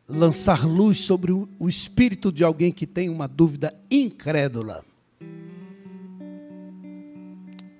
lançar 0.07 0.66
luz 0.66 1.01
sobre 1.01 1.33
o, 1.33 1.48
espírito 1.68 2.33
de 2.33 2.42
alguém 2.42 2.72
que 2.72 2.87
tem 2.87 3.09
uma 3.09 3.27
dúvida 3.27 3.74
incrédula. 3.90 4.85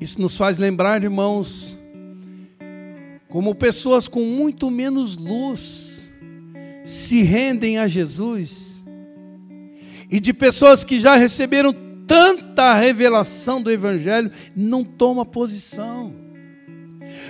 Isso 0.01 0.21
nos 0.21 0.37
faz 0.37 0.59
lembrar, 0.59 1.03
irmãos, 1.03 1.75
como 3.29 3.55
pessoas 3.55 4.09
com 4.09 4.25
muito 4.25 4.71
menos 4.71 5.17
luz 5.17 6.13
se 6.85 7.23
rendem 7.23 7.79
a 7.79 7.87
Jesus, 7.87 8.85
e 10.11 10.19
de 10.19 10.33
pessoas 10.33 10.85
que 10.85 10.99
já 10.99 11.17
receberam 11.17 11.75
tanta 12.07 12.75
revelação 12.75 13.63
do 13.63 13.71
Evangelho, 13.71 14.33
não 14.57 14.83
toma 14.83 15.27
posição 15.27 16.29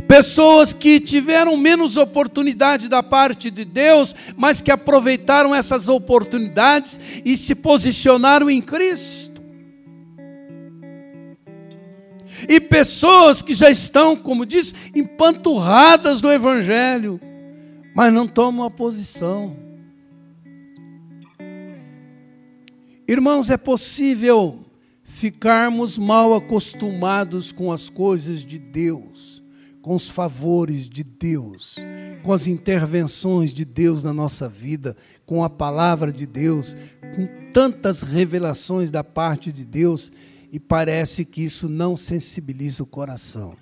pessoas 0.06 0.72
que 0.72 1.00
tiveram 1.00 1.56
menos 1.56 1.96
oportunidade 1.96 2.88
da 2.88 3.02
parte 3.02 3.50
de 3.50 3.64
Deus, 3.64 4.14
mas 4.36 4.60
que 4.60 4.70
aproveitaram 4.70 5.54
essas 5.54 5.88
oportunidades 5.88 7.00
e 7.24 7.36
se 7.36 7.54
posicionaram 7.54 8.50
em 8.50 8.60
Cristo. 8.60 9.27
E 12.48 12.60
pessoas 12.60 13.42
que 13.42 13.54
já 13.54 13.70
estão, 13.70 14.16
como 14.16 14.46
diz, 14.46 14.74
empanturradas 14.94 16.20
do 16.20 16.32
Evangelho, 16.32 17.20
mas 17.94 18.12
não 18.12 18.26
tomam 18.26 18.66
a 18.66 18.70
posição. 18.70 19.56
Irmãos, 23.06 23.50
é 23.50 23.56
possível 23.56 24.64
ficarmos 25.02 25.98
mal 25.98 26.34
acostumados 26.34 27.52
com 27.52 27.70
as 27.70 27.88
coisas 27.90 28.44
de 28.44 28.58
Deus 28.58 29.38
com 29.88 29.94
os 29.94 30.10
favores 30.10 30.86
de 30.86 31.02
Deus, 31.02 31.76
com 32.22 32.30
as 32.30 32.46
intervenções 32.46 33.54
de 33.54 33.64
Deus 33.64 34.04
na 34.04 34.12
nossa 34.12 34.46
vida, 34.46 34.94
com 35.24 35.42
a 35.42 35.48
palavra 35.48 36.12
de 36.12 36.26
Deus, 36.26 36.76
com 37.16 37.26
tantas 37.54 38.02
revelações 38.02 38.90
da 38.90 39.02
parte 39.02 39.50
de 39.50 39.64
Deus, 39.64 40.12
e 40.50 40.58
parece 40.58 41.24
que 41.24 41.42
isso 41.42 41.68
não 41.68 41.96
sensibiliza 41.96 42.82
o 42.82 42.86
coração. 42.86 43.56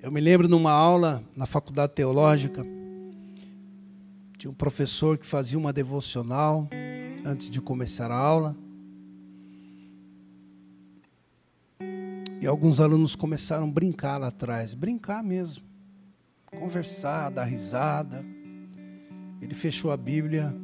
Eu 0.00 0.10
me 0.12 0.20
lembro 0.20 0.48
numa 0.48 0.70
aula 0.70 1.22
na 1.36 1.46
faculdade 1.46 1.92
teológica, 1.94 2.64
tinha 4.38 4.50
um 4.50 4.54
professor 4.54 5.18
que 5.18 5.26
fazia 5.26 5.58
uma 5.58 5.72
devocional 5.72 6.68
antes 7.24 7.50
de 7.50 7.60
começar 7.60 8.10
a 8.10 8.16
aula. 8.16 8.56
E 12.40 12.46
alguns 12.46 12.78
alunos 12.78 13.16
começaram 13.16 13.64
a 13.64 13.70
brincar 13.70 14.18
lá 14.18 14.28
atrás, 14.28 14.74
brincar 14.74 15.24
mesmo, 15.24 15.64
conversar, 16.56 17.30
dar 17.30 17.44
risada. 17.44 18.24
Ele 19.40 19.54
fechou 19.54 19.90
a 19.90 19.96
Bíblia, 19.96 20.54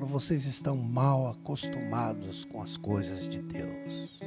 falou: 0.00 0.08
Vocês 0.08 0.46
estão 0.46 0.76
mal 0.76 1.28
acostumados 1.28 2.44
com 2.44 2.62
as 2.62 2.76
coisas 2.76 3.28
de 3.28 3.42
Deus. 3.42 4.20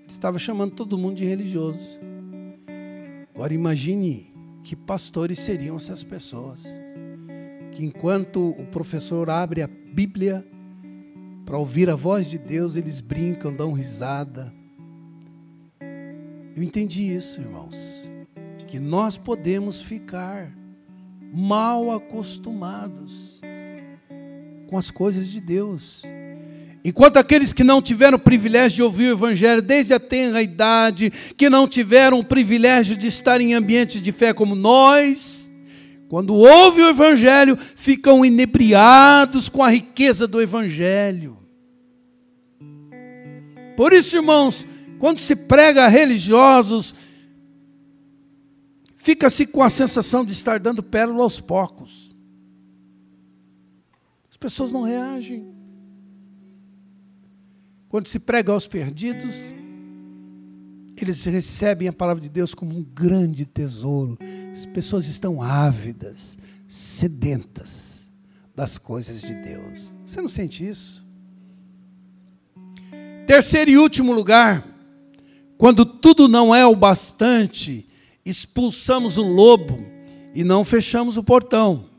Ele 0.00 0.08
estava 0.08 0.38
chamando 0.38 0.74
todo 0.74 0.98
mundo 0.98 1.16
de 1.16 1.24
religioso. 1.24 2.00
Agora 3.32 3.54
imagine 3.54 4.32
que 4.64 4.74
pastores 4.74 5.38
seriam 5.38 5.76
essas 5.76 6.02
pessoas. 6.02 6.66
Que 7.72 7.84
enquanto 7.84 8.50
o 8.50 8.66
professor 8.66 9.30
abre 9.30 9.62
a 9.62 9.68
Bíblia, 9.68 10.44
para 11.46 11.56
ouvir 11.56 11.88
a 11.88 11.94
voz 11.94 12.28
de 12.28 12.38
Deus, 12.38 12.76
eles 12.76 13.00
brincam, 13.00 13.54
dão 13.54 13.72
risada. 13.72 14.52
Eu 16.56 16.62
entendi 16.62 17.14
isso, 17.14 17.40
irmãos, 17.40 18.10
que 18.66 18.78
nós 18.78 19.16
podemos 19.16 19.80
ficar 19.80 20.52
mal 21.32 21.92
acostumados 21.92 23.40
com 24.66 24.76
as 24.76 24.90
coisas 24.90 25.28
de 25.28 25.40
Deus. 25.40 26.02
Enquanto 26.84 27.18
aqueles 27.18 27.52
que 27.52 27.62
não 27.62 27.82
tiveram 27.82 28.16
o 28.16 28.20
privilégio 28.20 28.76
de 28.76 28.82
ouvir 28.82 29.08
o 29.08 29.12
Evangelho 29.12 29.60
desde 29.60 29.92
a 29.92 30.00
tenra 30.00 30.42
idade, 30.42 31.10
que 31.36 31.50
não 31.50 31.68
tiveram 31.68 32.18
o 32.18 32.24
privilégio 32.24 32.96
de 32.96 33.06
estar 33.06 33.40
em 33.40 33.52
ambientes 33.52 34.00
de 34.00 34.12
fé 34.12 34.32
como 34.32 34.54
nós, 34.54 35.50
quando 36.08 36.34
ouvem 36.34 36.84
o 36.84 36.88
Evangelho, 36.88 37.58
ficam 37.76 38.24
inebriados 38.24 39.48
com 39.48 39.62
a 39.62 39.70
riqueza 39.70 40.26
do 40.26 40.40
Evangelho. 40.40 41.38
Por 43.76 43.92
isso, 43.92 44.16
irmãos, 44.16 44.64
quando 44.98 45.20
se 45.20 45.36
prega 45.36 45.84
a 45.84 45.88
religiosos, 45.88 46.94
fica-se 49.10 49.44
com 49.44 49.60
a 49.60 49.68
sensação 49.68 50.24
de 50.24 50.32
estar 50.32 50.60
dando 50.60 50.84
pérola 50.84 51.24
aos 51.24 51.40
porcos. 51.40 52.14
As 54.30 54.36
pessoas 54.36 54.70
não 54.70 54.82
reagem. 54.82 55.52
Quando 57.88 58.06
se 58.06 58.20
prega 58.20 58.52
aos 58.52 58.68
perdidos, 58.68 59.34
eles 60.96 61.24
recebem 61.24 61.88
a 61.88 61.92
palavra 61.92 62.22
de 62.22 62.28
Deus 62.28 62.54
como 62.54 62.78
um 62.78 62.84
grande 62.84 63.44
tesouro. 63.44 64.16
As 64.52 64.64
pessoas 64.64 65.08
estão 65.08 65.42
ávidas, 65.42 66.38
sedentas 66.68 68.08
das 68.54 68.78
coisas 68.78 69.22
de 69.22 69.34
Deus. 69.34 69.90
Você 70.06 70.20
não 70.20 70.28
sente 70.28 70.68
isso? 70.68 71.04
Terceiro 73.26 73.72
e 73.72 73.76
último 73.76 74.12
lugar, 74.12 74.64
quando 75.58 75.84
tudo 75.84 76.28
não 76.28 76.54
é 76.54 76.64
o 76.64 76.76
bastante, 76.76 77.89
expulsamos 78.24 79.18
o 79.18 79.22
lobo 79.22 79.84
e 80.34 80.44
não 80.44 80.64
fechamos 80.64 81.16
o 81.16 81.22
portão. 81.24 81.90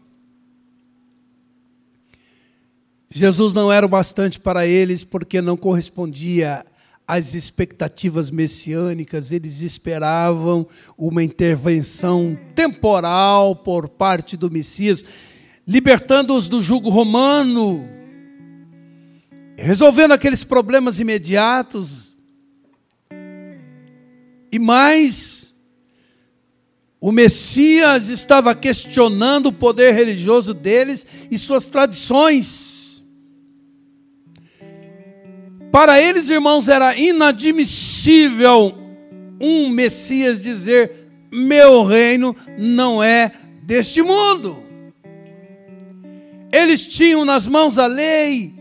Jesus 3.10 3.54
não 3.54 3.72
era 3.72 3.86
o 3.86 3.90
bastante 3.90 4.40
para 4.40 4.66
eles 4.66 5.04
porque 5.04 5.42
não 5.42 5.58
correspondia 5.58 6.66
às 7.06 7.34
expectativas 7.34 8.32
messiânicas, 8.32 9.34
eles 9.34 9.60
esperavam 9.60 10.66
uma 10.98 11.22
intervenção 11.22 12.40
temporal 12.56 13.54
por 13.54 13.90
parte 13.90 14.38
do 14.38 14.50
Messias, 14.50 15.04
libertando-os 15.68 16.48
do 16.48 16.62
jugo 16.62 16.90
romano, 16.90 17.86
resolvendo 19.58 20.14
aqueles 20.14 20.46
problemas 20.46 21.02
imediatos. 21.02 22.16
E 24.50 24.58
mais, 24.58 25.51
o 27.04 27.12
Messias 27.12 28.10
estava 28.10 28.54
questionando 28.54 29.48
o 29.48 29.54
poder 29.54 29.92
religioso 29.96 30.54
deles 30.54 31.06
e 31.32 31.38
suas 31.40 31.66
tradições. 31.66 33.04
Para 35.72 36.00
eles, 36.00 36.30
irmãos, 36.30 36.70
era 36.70 36.96
inadmissível 36.96 38.78
um 39.42 39.68
Messias 39.68 40.40
dizer: 40.40 41.10
Meu 41.32 41.84
reino 41.84 42.36
não 42.56 43.02
é 43.02 43.32
deste 43.64 44.04
mundo. 44.04 44.64
Eles 46.52 46.86
tinham 46.86 47.26
nas 47.26 47.48
mãos 47.48 47.80
a 47.80 47.88
lei, 47.88 48.54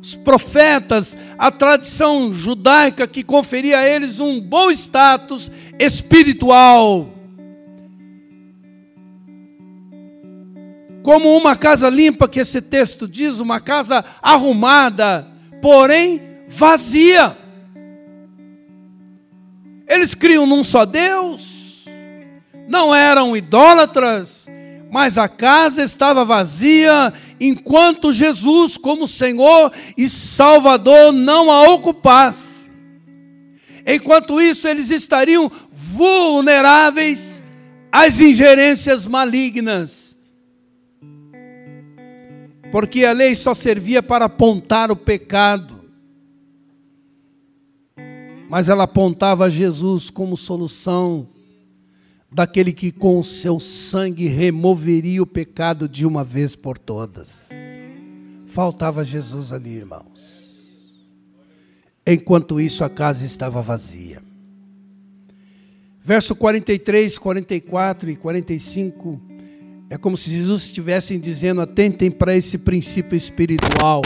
os 0.00 0.14
profetas, 0.14 1.14
a 1.36 1.50
tradição 1.50 2.32
judaica 2.32 3.06
que 3.06 3.22
conferia 3.22 3.80
a 3.80 3.86
eles 3.86 4.18
um 4.18 4.40
bom 4.40 4.70
status 4.70 5.50
espiritual. 5.78 7.11
Como 11.02 11.36
uma 11.36 11.56
casa 11.56 11.88
limpa, 11.88 12.28
que 12.28 12.40
esse 12.40 12.62
texto 12.62 13.08
diz, 13.08 13.40
uma 13.40 13.60
casa 13.60 14.04
arrumada, 14.22 15.26
porém 15.60 16.20
vazia. 16.48 17.36
Eles 19.88 20.14
criam 20.14 20.46
num 20.46 20.62
só 20.62 20.84
Deus, 20.84 21.84
não 22.68 22.94
eram 22.94 23.36
idólatras, 23.36 24.46
mas 24.90 25.18
a 25.18 25.28
casa 25.28 25.82
estava 25.82 26.24
vazia 26.24 27.12
enquanto 27.40 28.12
Jesus, 28.12 28.76
como 28.76 29.08
Senhor 29.08 29.72
e 29.96 30.08
Salvador, 30.08 31.12
não 31.12 31.50
a 31.50 31.70
ocupasse. 31.70 32.70
Enquanto 33.86 34.40
isso, 34.40 34.68
eles 34.68 34.90
estariam 34.90 35.50
vulneráveis 35.72 37.42
às 37.90 38.20
ingerências 38.20 39.06
malignas. 39.06 40.01
Porque 42.72 43.04
a 43.04 43.12
lei 43.12 43.36
só 43.36 43.54
servia 43.54 44.02
para 44.02 44.24
apontar 44.24 44.90
o 44.90 44.96
pecado 44.96 45.82
mas 48.52 48.68
ela 48.68 48.84
apontava 48.84 49.48
Jesus 49.48 50.10
como 50.10 50.36
solução 50.36 51.26
daquele 52.30 52.70
que 52.70 52.92
com 52.92 53.18
o 53.18 53.24
seu 53.24 53.58
sangue 53.58 54.26
removeria 54.26 55.22
o 55.22 55.26
pecado 55.26 55.88
de 55.88 56.04
uma 56.04 56.22
vez 56.22 56.54
por 56.54 56.76
todas. 56.76 57.48
Faltava 58.48 59.02
Jesus 59.02 59.54
ali, 59.54 59.70
irmãos. 59.70 61.08
Enquanto 62.06 62.60
isso, 62.60 62.84
a 62.84 62.90
casa 62.90 63.24
estava 63.24 63.62
vazia. 63.62 64.22
Verso 66.04 66.36
43, 66.36 67.16
44 67.16 68.10
e 68.10 68.16
45 68.16 69.18
é 69.92 69.98
como 69.98 70.16
se 70.16 70.30
Jesus 70.30 70.64
estivesse 70.64 71.18
dizendo: 71.18 71.60
atentem 71.60 72.10
para 72.10 72.34
esse 72.34 72.56
princípio 72.56 73.14
espiritual. 73.14 74.00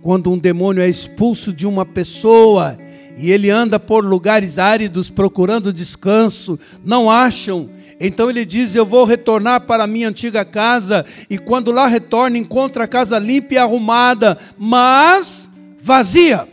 Quando 0.00 0.30
um 0.30 0.38
demônio 0.38 0.80
é 0.80 0.88
expulso 0.88 1.52
de 1.52 1.66
uma 1.66 1.84
pessoa, 1.84 2.78
e 3.16 3.32
ele 3.32 3.50
anda 3.50 3.80
por 3.80 4.04
lugares 4.04 4.56
áridos 4.56 5.10
procurando 5.10 5.72
descanso, 5.72 6.56
não 6.84 7.10
acham. 7.10 7.68
Então 7.98 8.30
ele 8.30 8.44
diz: 8.44 8.76
Eu 8.76 8.86
vou 8.86 9.04
retornar 9.04 9.62
para 9.62 9.82
a 9.82 9.88
minha 9.88 10.10
antiga 10.10 10.44
casa, 10.44 11.04
e 11.28 11.36
quando 11.38 11.72
lá 11.72 11.88
retorna, 11.88 12.38
encontra 12.38 12.84
a 12.84 12.88
casa 12.88 13.18
limpa 13.18 13.54
e 13.54 13.58
arrumada, 13.58 14.38
mas 14.56 15.50
vazia. 15.76 16.46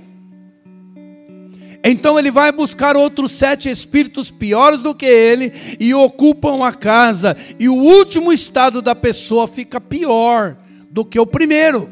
Então 1.84 2.18
ele 2.18 2.32
vai 2.32 2.52
buscar 2.52 2.96
outros 2.96 3.34
sete 3.34 3.70
espíritos 3.70 4.32
piores 4.32 4.82
do 4.82 4.96
que 4.96 5.06
ele 5.06 5.52
e 5.80 5.94
ocupam 5.94 6.66
a 6.66 6.72
casa, 6.72 7.36
e 7.60 7.68
o 7.68 7.76
último 7.76 8.32
estado 8.32 8.82
da 8.82 8.96
pessoa 8.96 9.48
fica 9.48 9.82
pior 9.82 10.56
do 10.90 11.04
que 11.04 11.20
o 11.20 11.26
primeiro. 11.26 11.92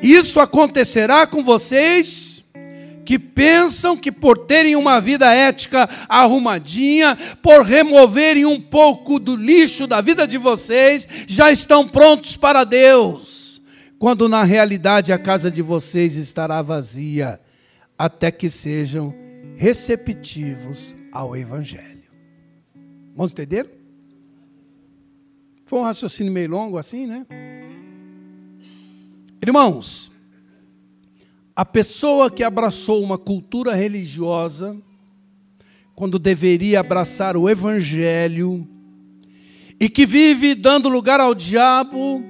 Isso 0.00 0.38
acontecerá 0.38 1.26
com 1.26 1.42
vocês 1.42 2.44
que 3.04 3.18
pensam 3.18 3.96
que 3.96 4.10
por 4.10 4.36
terem 4.36 4.74
uma 4.74 5.00
vida 5.00 5.32
ética 5.32 5.88
arrumadinha, 6.08 7.16
por 7.40 7.62
removerem 7.62 8.44
um 8.44 8.60
pouco 8.60 9.18
do 9.18 9.36
lixo 9.36 9.86
da 9.86 10.00
vida 10.00 10.26
de 10.26 10.36
vocês, 10.36 11.08
já 11.26 11.50
estão 11.50 11.86
prontos 11.86 12.36
para 12.36 12.64
Deus, 12.64 13.62
quando 13.98 14.28
na 14.28 14.42
realidade 14.42 15.12
a 15.12 15.18
casa 15.18 15.50
de 15.50 15.62
vocês 15.62 16.16
estará 16.16 16.60
vazia, 16.62 17.40
até 17.98 18.30
que 18.30 18.50
sejam 18.50 19.14
receptivos 19.56 20.94
ao 21.12 21.36
Evangelho. 21.36 22.04
Vamos 23.14 23.32
entender? 23.32 23.70
Foi 25.64 25.78
um 25.78 25.82
raciocínio 25.82 26.32
meio 26.32 26.50
longo 26.50 26.78
assim, 26.78 27.06
né? 27.06 27.26
Irmãos, 29.42 30.12
a 31.54 31.64
pessoa 31.64 32.30
que 32.30 32.44
abraçou 32.44 33.02
uma 33.02 33.16
cultura 33.16 33.74
religiosa, 33.74 34.76
quando 35.94 36.18
deveria 36.18 36.80
abraçar 36.80 37.36
o 37.36 37.48
Evangelho, 37.48 38.68
e 39.80 39.88
que 39.88 40.04
vive 40.04 40.54
dando 40.54 40.88
lugar 40.88 41.20
ao 41.20 41.34
diabo, 41.34 42.22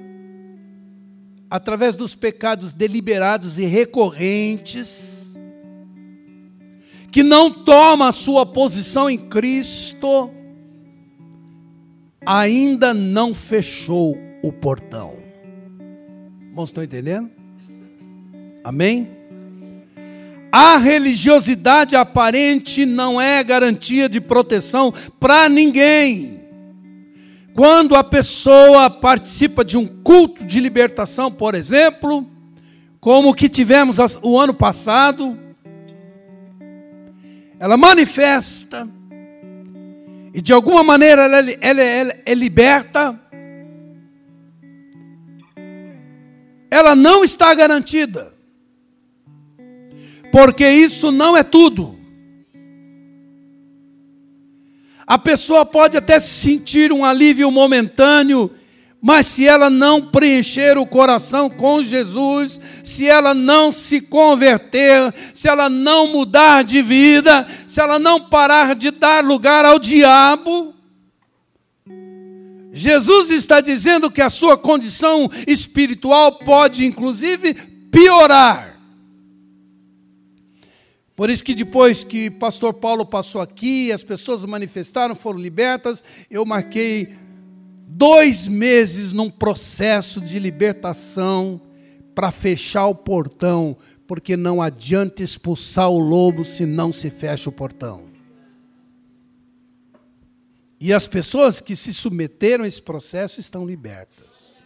através 1.49 1.95
dos 1.95 2.15
pecados 2.15 2.73
deliberados 2.73 3.57
e 3.57 3.65
recorrentes, 3.65 5.26
que 7.11 7.23
não 7.23 7.51
toma 7.51 8.09
a 8.09 8.11
sua 8.11 8.45
posição 8.45 9.09
em 9.09 9.17
Cristo, 9.17 10.29
ainda 12.25 12.93
não 12.93 13.33
fechou 13.33 14.17
o 14.43 14.51
portão. 14.51 15.15
Irmãos, 16.41 16.69
estão 16.69 16.83
entendendo? 16.83 17.29
Amém? 18.63 19.07
A 20.51 20.77
religiosidade 20.77 21.95
aparente 21.95 22.85
não 22.85 23.19
é 23.19 23.43
garantia 23.43 24.09
de 24.09 24.19
proteção 24.19 24.93
para 25.19 25.47
ninguém. 25.47 26.41
Quando 27.53 27.95
a 27.95 28.03
pessoa 28.03 28.89
participa 28.89 29.63
de 29.63 29.77
um 29.77 29.85
culto 29.85 30.45
de 30.45 30.59
libertação, 30.59 31.31
por 31.31 31.55
exemplo, 31.55 32.25
como 32.99 33.29
o 33.29 33.33
que 33.33 33.49
tivemos 33.49 33.97
o 34.21 34.39
ano 34.39 34.53
passado, 34.53 35.37
ela 37.59 37.77
manifesta. 37.77 38.87
E 40.33 40.41
de 40.41 40.53
alguma 40.53 40.83
maneira 40.83 41.23
ela, 41.23 41.51
ela, 41.61 41.81
ela 41.81 42.13
é 42.25 42.33
liberta, 42.33 43.19
ela 46.69 46.95
não 46.95 47.23
está 47.23 47.53
garantida. 47.53 48.33
Porque 50.31 50.69
isso 50.69 51.11
não 51.11 51.35
é 51.35 51.43
tudo. 51.43 51.97
A 55.07 55.17
pessoa 55.17 55.65
pode 55.65 55.95
até 55.95 56.19
sentir 56.19 56.91
um 56.91 57.05
alívio 57.05 57.49
momentâneo, 57.49 58.53
mas 59.01 59.27
se 59.27 59.47
ela 59.47 59.69
não 59.69 60.01
preencher 60.01 60.77
o 60.77 60.85
coração 60.85 61.49
com 61.49 61.83
Jesus, 61.83 62.59
se 62.83 63.07
ela 63.07 63.33
não 63.33 63.71
se 63.71 64.01
converter, 64.01 65.13
se 65.33 65.47
ela 65.47 65.69
não 65.69 66.07
mudar 66.07 66.63
de 66.63 66.81
vida, 66.81 67.47
se 67.67 67.79
ela 67.79 67.99
não 67.99 68.19
parar 68.21 68.75
de 68.75 68.89
dar 68.89 69.23
lugar 69.23 69.65
ao 69.65 69.77
diabo, 69.77 70.73
Jesus 72.71 73.31
está 73.31 73.61
dizendo 73.61 74.11
que 74.11 74.21
a 74.21 74.29
sua 74.29 74.57
condição 74.57 75.29
espiritual 75.47 76.33
pode, 76.33 76.85
inclusive, 76.85 77.53
piorar. 77.91 78.79
Por 81.15 81.31
isso 81.31 81.43
que 81.43 81.55
depois 81.55 82.03
que 82.03 82.29
pastor 82.29 82.75
Paulo 82.75 83.03
passou 83.03 83.41
aqui, 83.41 83.91
as 83.91 84.03
pessoas 84.03 84.45
manifestaram, 84.45 85.15
foram 85.15 85.39
libertas, 85.39 86.03
eu 86.29 86.45
marquei 86.45 87.15
dois 87.87 88.47
meses 88.47 89.13
num 89.13 89.29
processo 89.29 90.19
de 90.19 90.37
libertação 90.37 91.61
para 92.13 92.31
fechar 92.31 92.87
o 92.87 92.95
portão, 92.95 93.77
porque 94.05 94.35
não 94.35 94.61
adianta 94.61 95.23
expulsar 95.23 95.89
o 95.89 95.99
lobo 95.99 96.43
se 96.43 96.65
não 96.65 96.91
se 96.91 97.09
fecha 97.09 97.49
o 97.49 97.53
portão. 97.53 98.05
E 100.79 100.93
as 100.93 101.07
pessoas 101.07 101.61
que 101.61 101.75
se 101.75 101.93
submeteram 101.93 102.65
a 102.65 102.67
esse 102.67 102.81
processo 102.81 103.39
estão 103.39 103.65
libertas. 103.65 104.63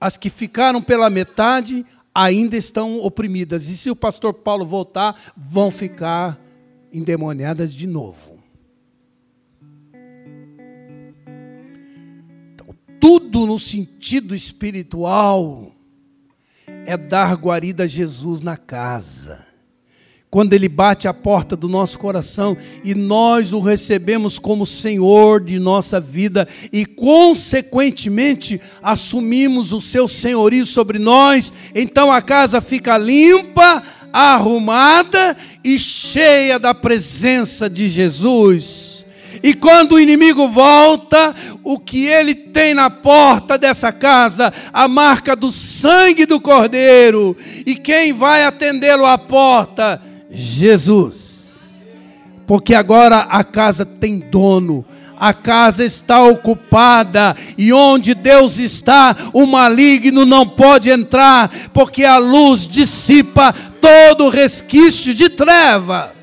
As 0.00 0.16
que 0.16 0.30
ficaram 0.30 0.82
pela 0.82 1.08
metade, 1.08 1.86
ainda 2.14 2.56
estão 2.56 2.98
oprimidas. 3.00 3.68
E 3.68 3.76
se 3.76 3.90
o 3.90 3.96
pastor 3.96 4.34
Paulo 4.34 4.64
voltar, 4.64 5.32
vão 5.36 5.70
ficar 5.70 6.40
endemoniadas 6.92 7.72
de 7.72 7.86
novo. 7.86 8.35
Tudo 13.06 13.46
no 13.46 13.56
sentido 13.56 14.34
espiritual 14.34 15.70
é 16.84 16.96
dar 16.96 17.36
guarida 17.36 17.84
a 17.84 17.86
Jesus 17.86 18.42
na 18.42 18.56
casa 18.56 19.46
quando 20.28 20.54
Ele 20.54 20.68
bate 20.68 21.06
a 21.06 21.14
porta 21.14 21.54
do 21.54 21.68
nosso 21.68 22.00
coração 22.00 22.56
e 22.82 22.96
nós 22.96 23.52
o 23.52 23.60
recebemos 23.60 24.40
como 24.40 24.66
Senhor 24.66 25.40
de 25.40 25.56
nossa 25.60 26.00
vida 26.00 26.48
e, 26.72 26.84
consequentemente, 26.84 28.60
assumimos 28.82 29.72
o 29.72 29.80
Seu 29.80 30.08
senhorio 30.08 30.66
sobre 30.66 30.98
nós, 30.98 31.52
então 31.76 32.10
a 32.10 32.20
casa 32.20 32.60
fica 32.60 32.98
limpa, 32.98 33.84
arrumada 34.12 35.36
e 35.62 35.78
cheia 35.78 36.58
da 36.58 36.74
presença 36.74 37.70
de 37.70 37.88
Jesus. 37.88 38.75
E 39.42 39.54
quando 39.54 39.92
o 39.92 40.00
inimigo 40.00 40.48
volta, 40.48 41.34
o 41.62 41.78
que 41.78 42.06
ele 42.06 42.34
tem 42.34 42.74
na 42.74 42.90
porta 42.90 43.58
dessa 43.58 43.92
casa? 43.92 44.52
A 44.72 44.88
marca 44.88 45.34
do 45.34 45.50
sangue 45.50 46.26
do 46.26 46.40
Cordeiro. 46.40 47.36
E 47.64 47.74
quem 47.74 48.12
vai 48.12 48.44
atendê-lo 48.44 49.06
à 49.06 49.18
porta? 49.18 50.00
Jesus. 50.30 51.82
Porque 52.46 52.74
agora 52.74 53.18
a 53.20 53.42
casa 53.42 53.84
tem 53.84 54.18
dono 54.18 54.84
a 55.18 55.32
casa 55.32 55.84
está 55.84 56.22
ocupada, 56.22 57.34
e 57.56 57.72
onde 57.72 58.14
Deus 58.14 58.58
está, 58.58 59.16
o 59.32 59.46
maligno 59.46 60.26
não 60.26 60.46
pode 60.46 60.90
entrar, 60.90 61.50
porque 61.72 62.04
a 62.04 62.18
luz 62.18 62.66
dissipa 62.66 63.54
todo 63.80 64.28
resquício 64.28 65.14
de 65.14 65.28
treva. 65.30 66.15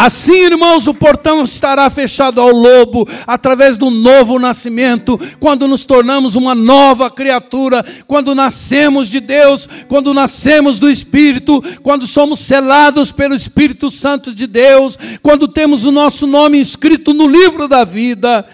Assim, 0.00 0.44
irmãos, 0.44 0.86
o 0.86 0.94
portão 0.94 1.42
estará 1.42 1.90
fechado 1.90 2.40
ao 2.40 2.50
lobo 2.50 3.04
através 3.26 3.76
do 3.76 3.90
novo 3.90 4.38
nascimento, 4.38 5.18
quando 5.40 5.66
nos 5.66 5.84
tornamos 5.84 6.36
uma 6.36 6.54
nova 6.54 7.10
criatura, 7.10 7.84
quando 8.06 8.32
nascemos 8.32 9.08
de 9.08 9.18
Deus, 9.18 9.68
quando 9.88 10.14
nascemos 10.14 10.78
do 10.78 10.88
Espírito, 10.88 11.60
quando 11.82 12.06
somos 12.06 12.38
selados 12.38 13.10
pelo 13.10 13.34
Espírito 13.34 13.90
Santo 13.90 14.32
de 14.32 14.46
Deus, 14.46 14.96
quando 15.20 15.48
temos 15.48 15.82
o 15.82 15.90
nosso 15.90 16.28
nome 16.28 16.60
inscrito 16.60 17.12
no 17.12 17.26
livro 17.26 17.66
da 17.66 17.82
vida 17.82 18.46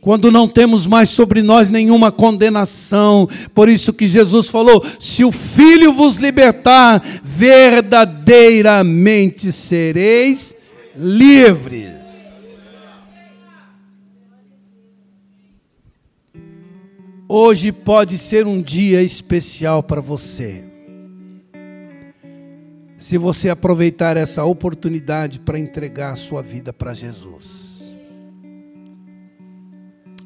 quando 0.00 0.30
não 0.30 0.46
temos 0.48 0.86
mais 0.86 1.10
sobre 1.10 1.42
nós 1.42 1.70
nenhuma 1.70 2.10
condenação. 2.10 3.28
Por 3.52 3.68
isso 3.68 3.92
que 3.92 4.08
Jesus 4.08 4.48
falou: 4.48 4.82
se 4.98 5.22
o 5.22 5.30
Filho 5.30 5.92
vos 5.92 6.16
libertar, 6.16 7.04
verdadeiramente 7.22 9.52
sereis 9.52 10.56
livres. 10.98 12.76
Hoje 17.28 17.70
pode 17.70 18.18
ser 18.18 18.46
um 18.46 18.60
dia 18.60 19.00
especial 19.00 19.80
para 19.80 20.00
você. 20.00 20.64
Se 22.98 23.16
você 23.16 23.48
aproveitar 23.48 24.16
essa 24.16 24.44
oportunidade 24.44 25.38
para 25.38 25.58
entregar 25.58 26.12
a 26.12 26.16
sua 26.16 26.42
vida 26.42 26.72
para 26.72 26.92
Jesus. 26.94 27.96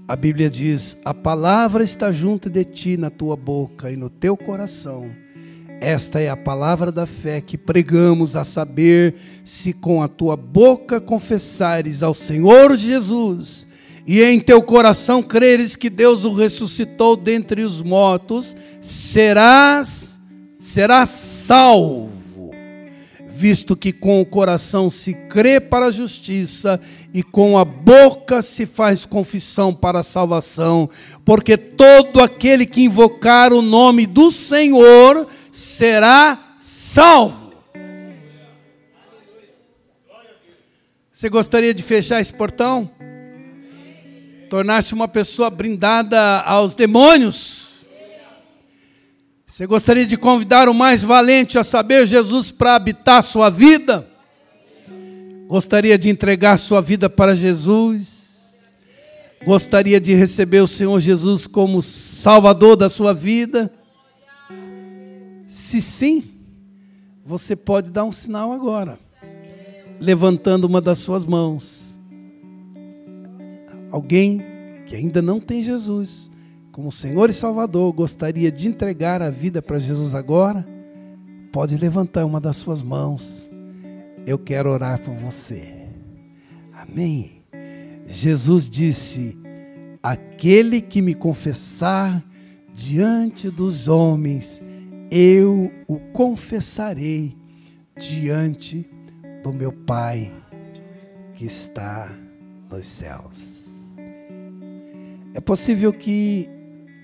A 0.09 0.17
Bíblia 0.17 0.49
diz: 0.49 1.03
A 1.05 1.13
palavra 1.13 1.85
está 1.85 2.11
junto 2.11 2.49
de 2.49 2.65
ti, 2.65 2.97
na 2.97 3.11
tua 3.11 3.37
boca 3.37 3.91
e 3.91 3.97
no 3.97 4.09
teu 4.09 4.39
coração 4.39 5.22
esta 5.83 6.21
é 6.21 6.31
a 6.31 6.37
palavra 6.37 6.93
da 6.93 7.07
fé 7.07 7.41
que 7.41 7.59
pregamos, 7.59 8.37
a 8.37 8.45
saber, 8.45 9.15
se 9.43 9.73
com 9.73 10.01
a 10.01 10.07
tua 10.07 10.37
boca 10.37 11.01
confessares 11.01 12.03
ao 12.03 12.15
Senhor 12.15 12.77
Jesus 12.77 13.67
e 14.07 14.23
em 14.23 14.41
teu 14.41 14.63
coração 14.63 15.23
creres 15.23 15.77
que 15.77 15.91
Deus 15.91 16.25
o 16.25 16.33
ressuscitou 16.33 17.17
dentre 17.17 17.63
os 17.63 17.83
mortos, 17.83 18.57
serás 18.81 20.19
serás 20.59 21.09
salvo, 21.09 22.53
visto 23.29 23.75
que 23.75 23.93
com 23.93 24.21
o 24.21 24.27
coração 24.27 24.89
se 24.89 25.13
crê 25.29 25.59
para 25.59 25.87
a 25.87 25.91
justiça 25.91 26.81
e 27.13 27.21
com 27.21 27.59
a 27.59 27.65
boca 27.65 28.41
se 28.41 28.65
faz 28.65 29.05
confissão 29.05 29.75
para 29.75 29.99
a 29.99 30.05
salvação, 30.05 30.89
porque 31.25 31.57
todo 31.57 32.21
aquele 32.21 32.65
que 32.65 32.83
invocar 32.83 33.53
o 33.53 33.61
nome 33.61 34.07
do 34.07 34.31
Senhor 34.31 35.27
será 35.53 36.57
salvo. 36.59 37.53
Você 41.13 41.29
gostaria 41.29 41.75
de 41.75 41.83
fechar 41.83 42.21
esse 42.21 42.33
portão? 42.33 42.91
Tornar-se 44.49 44.95
uma 44.95 45.07
pessoa 45.07 45.51
brindada 45.51 46.41
aos 46.41 46.75
demônios? 46.75 47.85
Você 49.47 49.67
gostaria 49.67 50.07
de 50.07 50.17
convidar 50.17 50.69
o 50.69 50.75
mais 50.75 51.03
valente 51.03 51.59
a 51.59 51.63
saber 51.63 52.07
Jesus 52.07 52.51
para 52.51 52.75
habitar 52.75 53.23
sua 53.23 53.51
vida? 53.51 54.09
Gostaria 55.47 55.99
de 55.99 56.09
entregar 56.09 56.59
sua 56.59 56.81
vida 56.81 57.11
para 57.11 57.37
Jesus? 57.37 58.75
Gostaria 59.45 60.01
de 60.01 60.15
receber 60.15 60.63
o 60.63 60.67
Senhor 60.67 60.99
Jesus 60.99 61.47
como 61.47 61.83
Salvador 61.83 62.77
da 62.77 62.89
sua 62.89 63.13
vida? 63.13 63.71
Se 65.53 65.83
sim, 65.83 66.25
você 67.23 67.55
pode 67.55 67.91
dar 67.93 68.05
um 68.05 68.11
sinal 68.11 68.55
agora, 68.55 68.99
levantando 70.01 70.65
uma 70.65 70.81
das 70.81 70.97
suas 70.97 71.27
mãos. 71.27 72.01
Alguém 73.91 74.41
que 74.87 74.97
ainda 74.97 75.21
não 75.21 75.39
tem 75.39 75.63
Jesus 75.63 76.31
como 76.71 76.91
Senhor 76.91 77.29
e 77.29 77.35
Salvador, 77.35 77.93
gostaria 77.93 78.51
de 78.51 78.67
entregar 78.67 79.21
a 79.21 79.29
vida 79.29 79.61
para 79.61 79.79
Jesus 79.79 80.15
agora, 80.15 80.67
pode 81.53 81.77
levantar 81.77 82.25
uma 82.25 82.41
das 82.41 82.57
suas 82.57 82.81
mãos. 82.81 83.51
Eu 84.27 84.39
quero 84.39 84.71
orar 84.71 85.03
por 85.03 85.15
você. 85.17 85.87
Amém. 86.73 87.43
Jesus 88.07 88.71
disse: 88.71 89.37
Aquele 90.03 90.81
que 90.81 91.03
me 91.03 91.15
confessar 91.15 92.25
diante 92.73 93.51
dos 93.51 93.87
homens, 93.87 94.63
eu 95.15 95.71
o 95.87 95.99
confessarei 96.15 97.37
diante 97.99 98.89
do 99.43 99.53
meu 99.53 99.71
Pai 99.71 100.33
que 101.35 101.45
está 101.45 102.09
nos 102.71 102.87
céus. 102.87 103.95
É 105.35 105.41
possível 105.41 105.93
que 105.93 106.49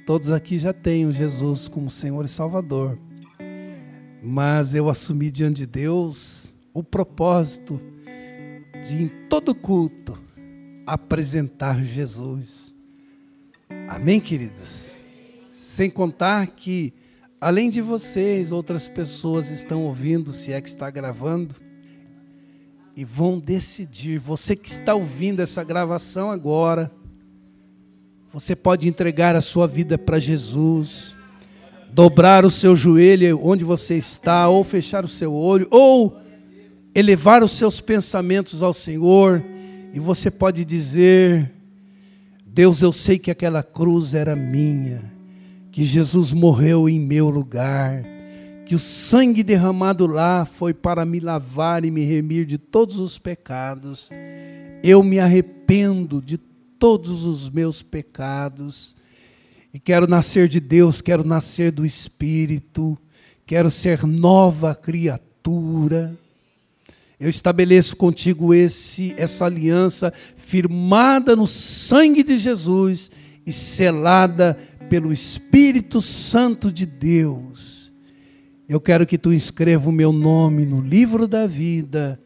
todos 0.07 0.33
aqui 0.33 0.57
já 0.57 0.73
tenham 0.73 1.13
Jesus 1.13 1.69
como 1.69 1.91
Senhor 1.91 2.25
e 2.25 2.29
Salvador, 2.29 2.99
mas 4.23 4.75
eu 4.75 4.89
assumi 4.89 5.31
diante 5.31 5.59
de 5.59 5.67
Deus 5.67 6.51
o 6.73 6.83
propósito 6.83 7.79
de, 8.87 9.03
em 9.03 9.09
todo 9.29 9.55
culto, 9.55 10.19
apresentar 10.87 11.85
Jesus. 11.85 12.75
Amém, 13.87 14.19
queridos? 14.19 14.97
Sem 15.53 15.91
contar 15.91 16.47
que 16.47 16.95
Além 17.41 17.71
de 17.71 17.81
vocês, 17.81 18.51
outras 18.51 18.89
pessoas 18.89 19.53
estão 19.53 19.85
ouvindo, 19.85 20.33
se 20.33 20.53
é 20.53 20.61
que 20.61 20.69
está 20.69 20.91
gravando, 20.91 21.55
e 22.97 23.05
vão 23.05 23.39
decidir. 23.39 24.19
Você 24.19 24.57
que 24.57 24.69
está 24.69 24.93
ouvindo 24.93 25.41
essa 25.41 25.63
gravação 25.63 26.33
agora, 26.33 26.91
você 28.33 28.57
pode 28.57 28.89
entregar 28.89 29.37
a 29.37 29.41
sua 29.41 29.69
vida 29.69 29.97
para 29.97 30.19
Jesus, 30.19 31.15
dobrar 31.93 32.45
o 32.45 32.51
seu 32.51 32.75
joelho 32.75 33.41
onde 33.41 33.63
você 33.63 33.95
está, 33.95 34.49
ou 34.49 34.65
fechar 34.65 35.05
o 35.05 35.09
seu 35.09 35.33
olho, 35.33 35.69
ou 35.71 36.19
elevar 36.93 37.45
os 37.45 37.53
seus 37.53 37.81
pensamentos 37.81 38.65
ao 38.65 38.73
Senhor, 38.73 39.45
e 39.95 40.01
você 40.01 40.29
pode 40.29 40.65
dizer: 40.65 41.53
Deus, 42.45 42.83
eu 42.83 42.93
sei 42.93 43.17
que 43.17 43.31
aquela 43.31 43.63
cruz 43.63 44.13
era 44.13 44.35
minha 44.35 45.18
que 45.79 45.85
Jesus 45.85 46.33
morreu 46.33 46.89
em 46.89 46.99
meu 46.99 47.31
lugar, 47.31 48.03
que 48.67 48.75
o 48.75 48.81
sangue 48.81 49.45
derramado 49.45 50.09
lá 50.09 50.45
foi 50.45 50.75
para 50.75 51.05
me 51.05 51.21
lavar 51.21 51.85
e 51.85 51.91
me 51.93 52.05
remir 52.05 52.47
de 52.47 52.59
todos 52.59 52.99
os 52.99 53.17
pecados. 53.17 54.11
Eu 54.83 55.05
me 55.05 55.21
arrependo 55.21 56.21
de 56.21 56.37
todos 56.37 57.25
os 57.25 57.49
meus 57.49 57.81
pecados 57.81 58.97
e 59.73 59.79
quero 59.79 60.09
nascer 60.09 60.49
de 60.49 60.59
Deus, 60.59 61.01
quero 61.01 61.23
nascer 61.23 61.71
do 61.71 61.87
Espírito, 61.87 62.99
quero 63.47 63.71
ser 63.71 64.05
nova 64.05 64.75
criatura. 64.75 66.19
Eu 67.21 67.31
estabeleço 67.31 67.95
contigo 67.95 68.53
esse 68.53 69.15
essa 69.17 69.45
aliança 69.45 70.13
firmada 70.37 71.37
no 71.37 71.47
sangue 71.47 72.25
de 72.25 72.37
Jesus 72.37 73.13
e 73.49 73.53
selada 73.53 74.59
pelo 74.91 75.11
Espírito 75.11 76.03
Santo 76.03 76.71
de 76.71 76.85
Deus. 76.85 77.91
Eu 78.69 78.79
quero 78.79 79.07
que 79.07 79.17
tu 79.17 79.33
inscreva 79.33 79.89
o 79.89 79.93
meu 79.93 80.13
nome 80.13 80.67
no 80.67 80.83
livro 80.83 81.27
da 81.27 81.47
vida 81.47 82.21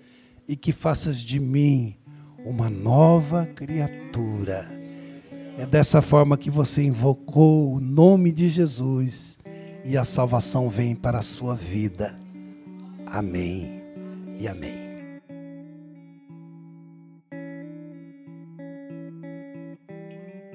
e 0.49 0.57
que 0.57 0.73
faças 0.73 1.19
de 1.19 1.39
mim 1.39 1.95
uma 2.45 2.69
nova 2.69 3.47
criatura. 3.47 4.69
É 5.57 5.65
dessa 5.65 6.03
forma 6.03 6.37
que 6.37 6.51
você 6.51 6.83
invocou 6.83 7.73
o 7.73 7.81
nome 7.81 8.33
de 8.33 8.49
Jesus 8.49 9.39
e 9.85 9.97
a 9.97 10.03
salvação 10.03 10.69
vem 10.69 10.93
para 10.97 11.21
a 11.21 11.23
sua 11.23 11.55
vida. 11.55 12.19
Amém 13.07 13.81
e 14.41 14.49
amém. 14.49 14.82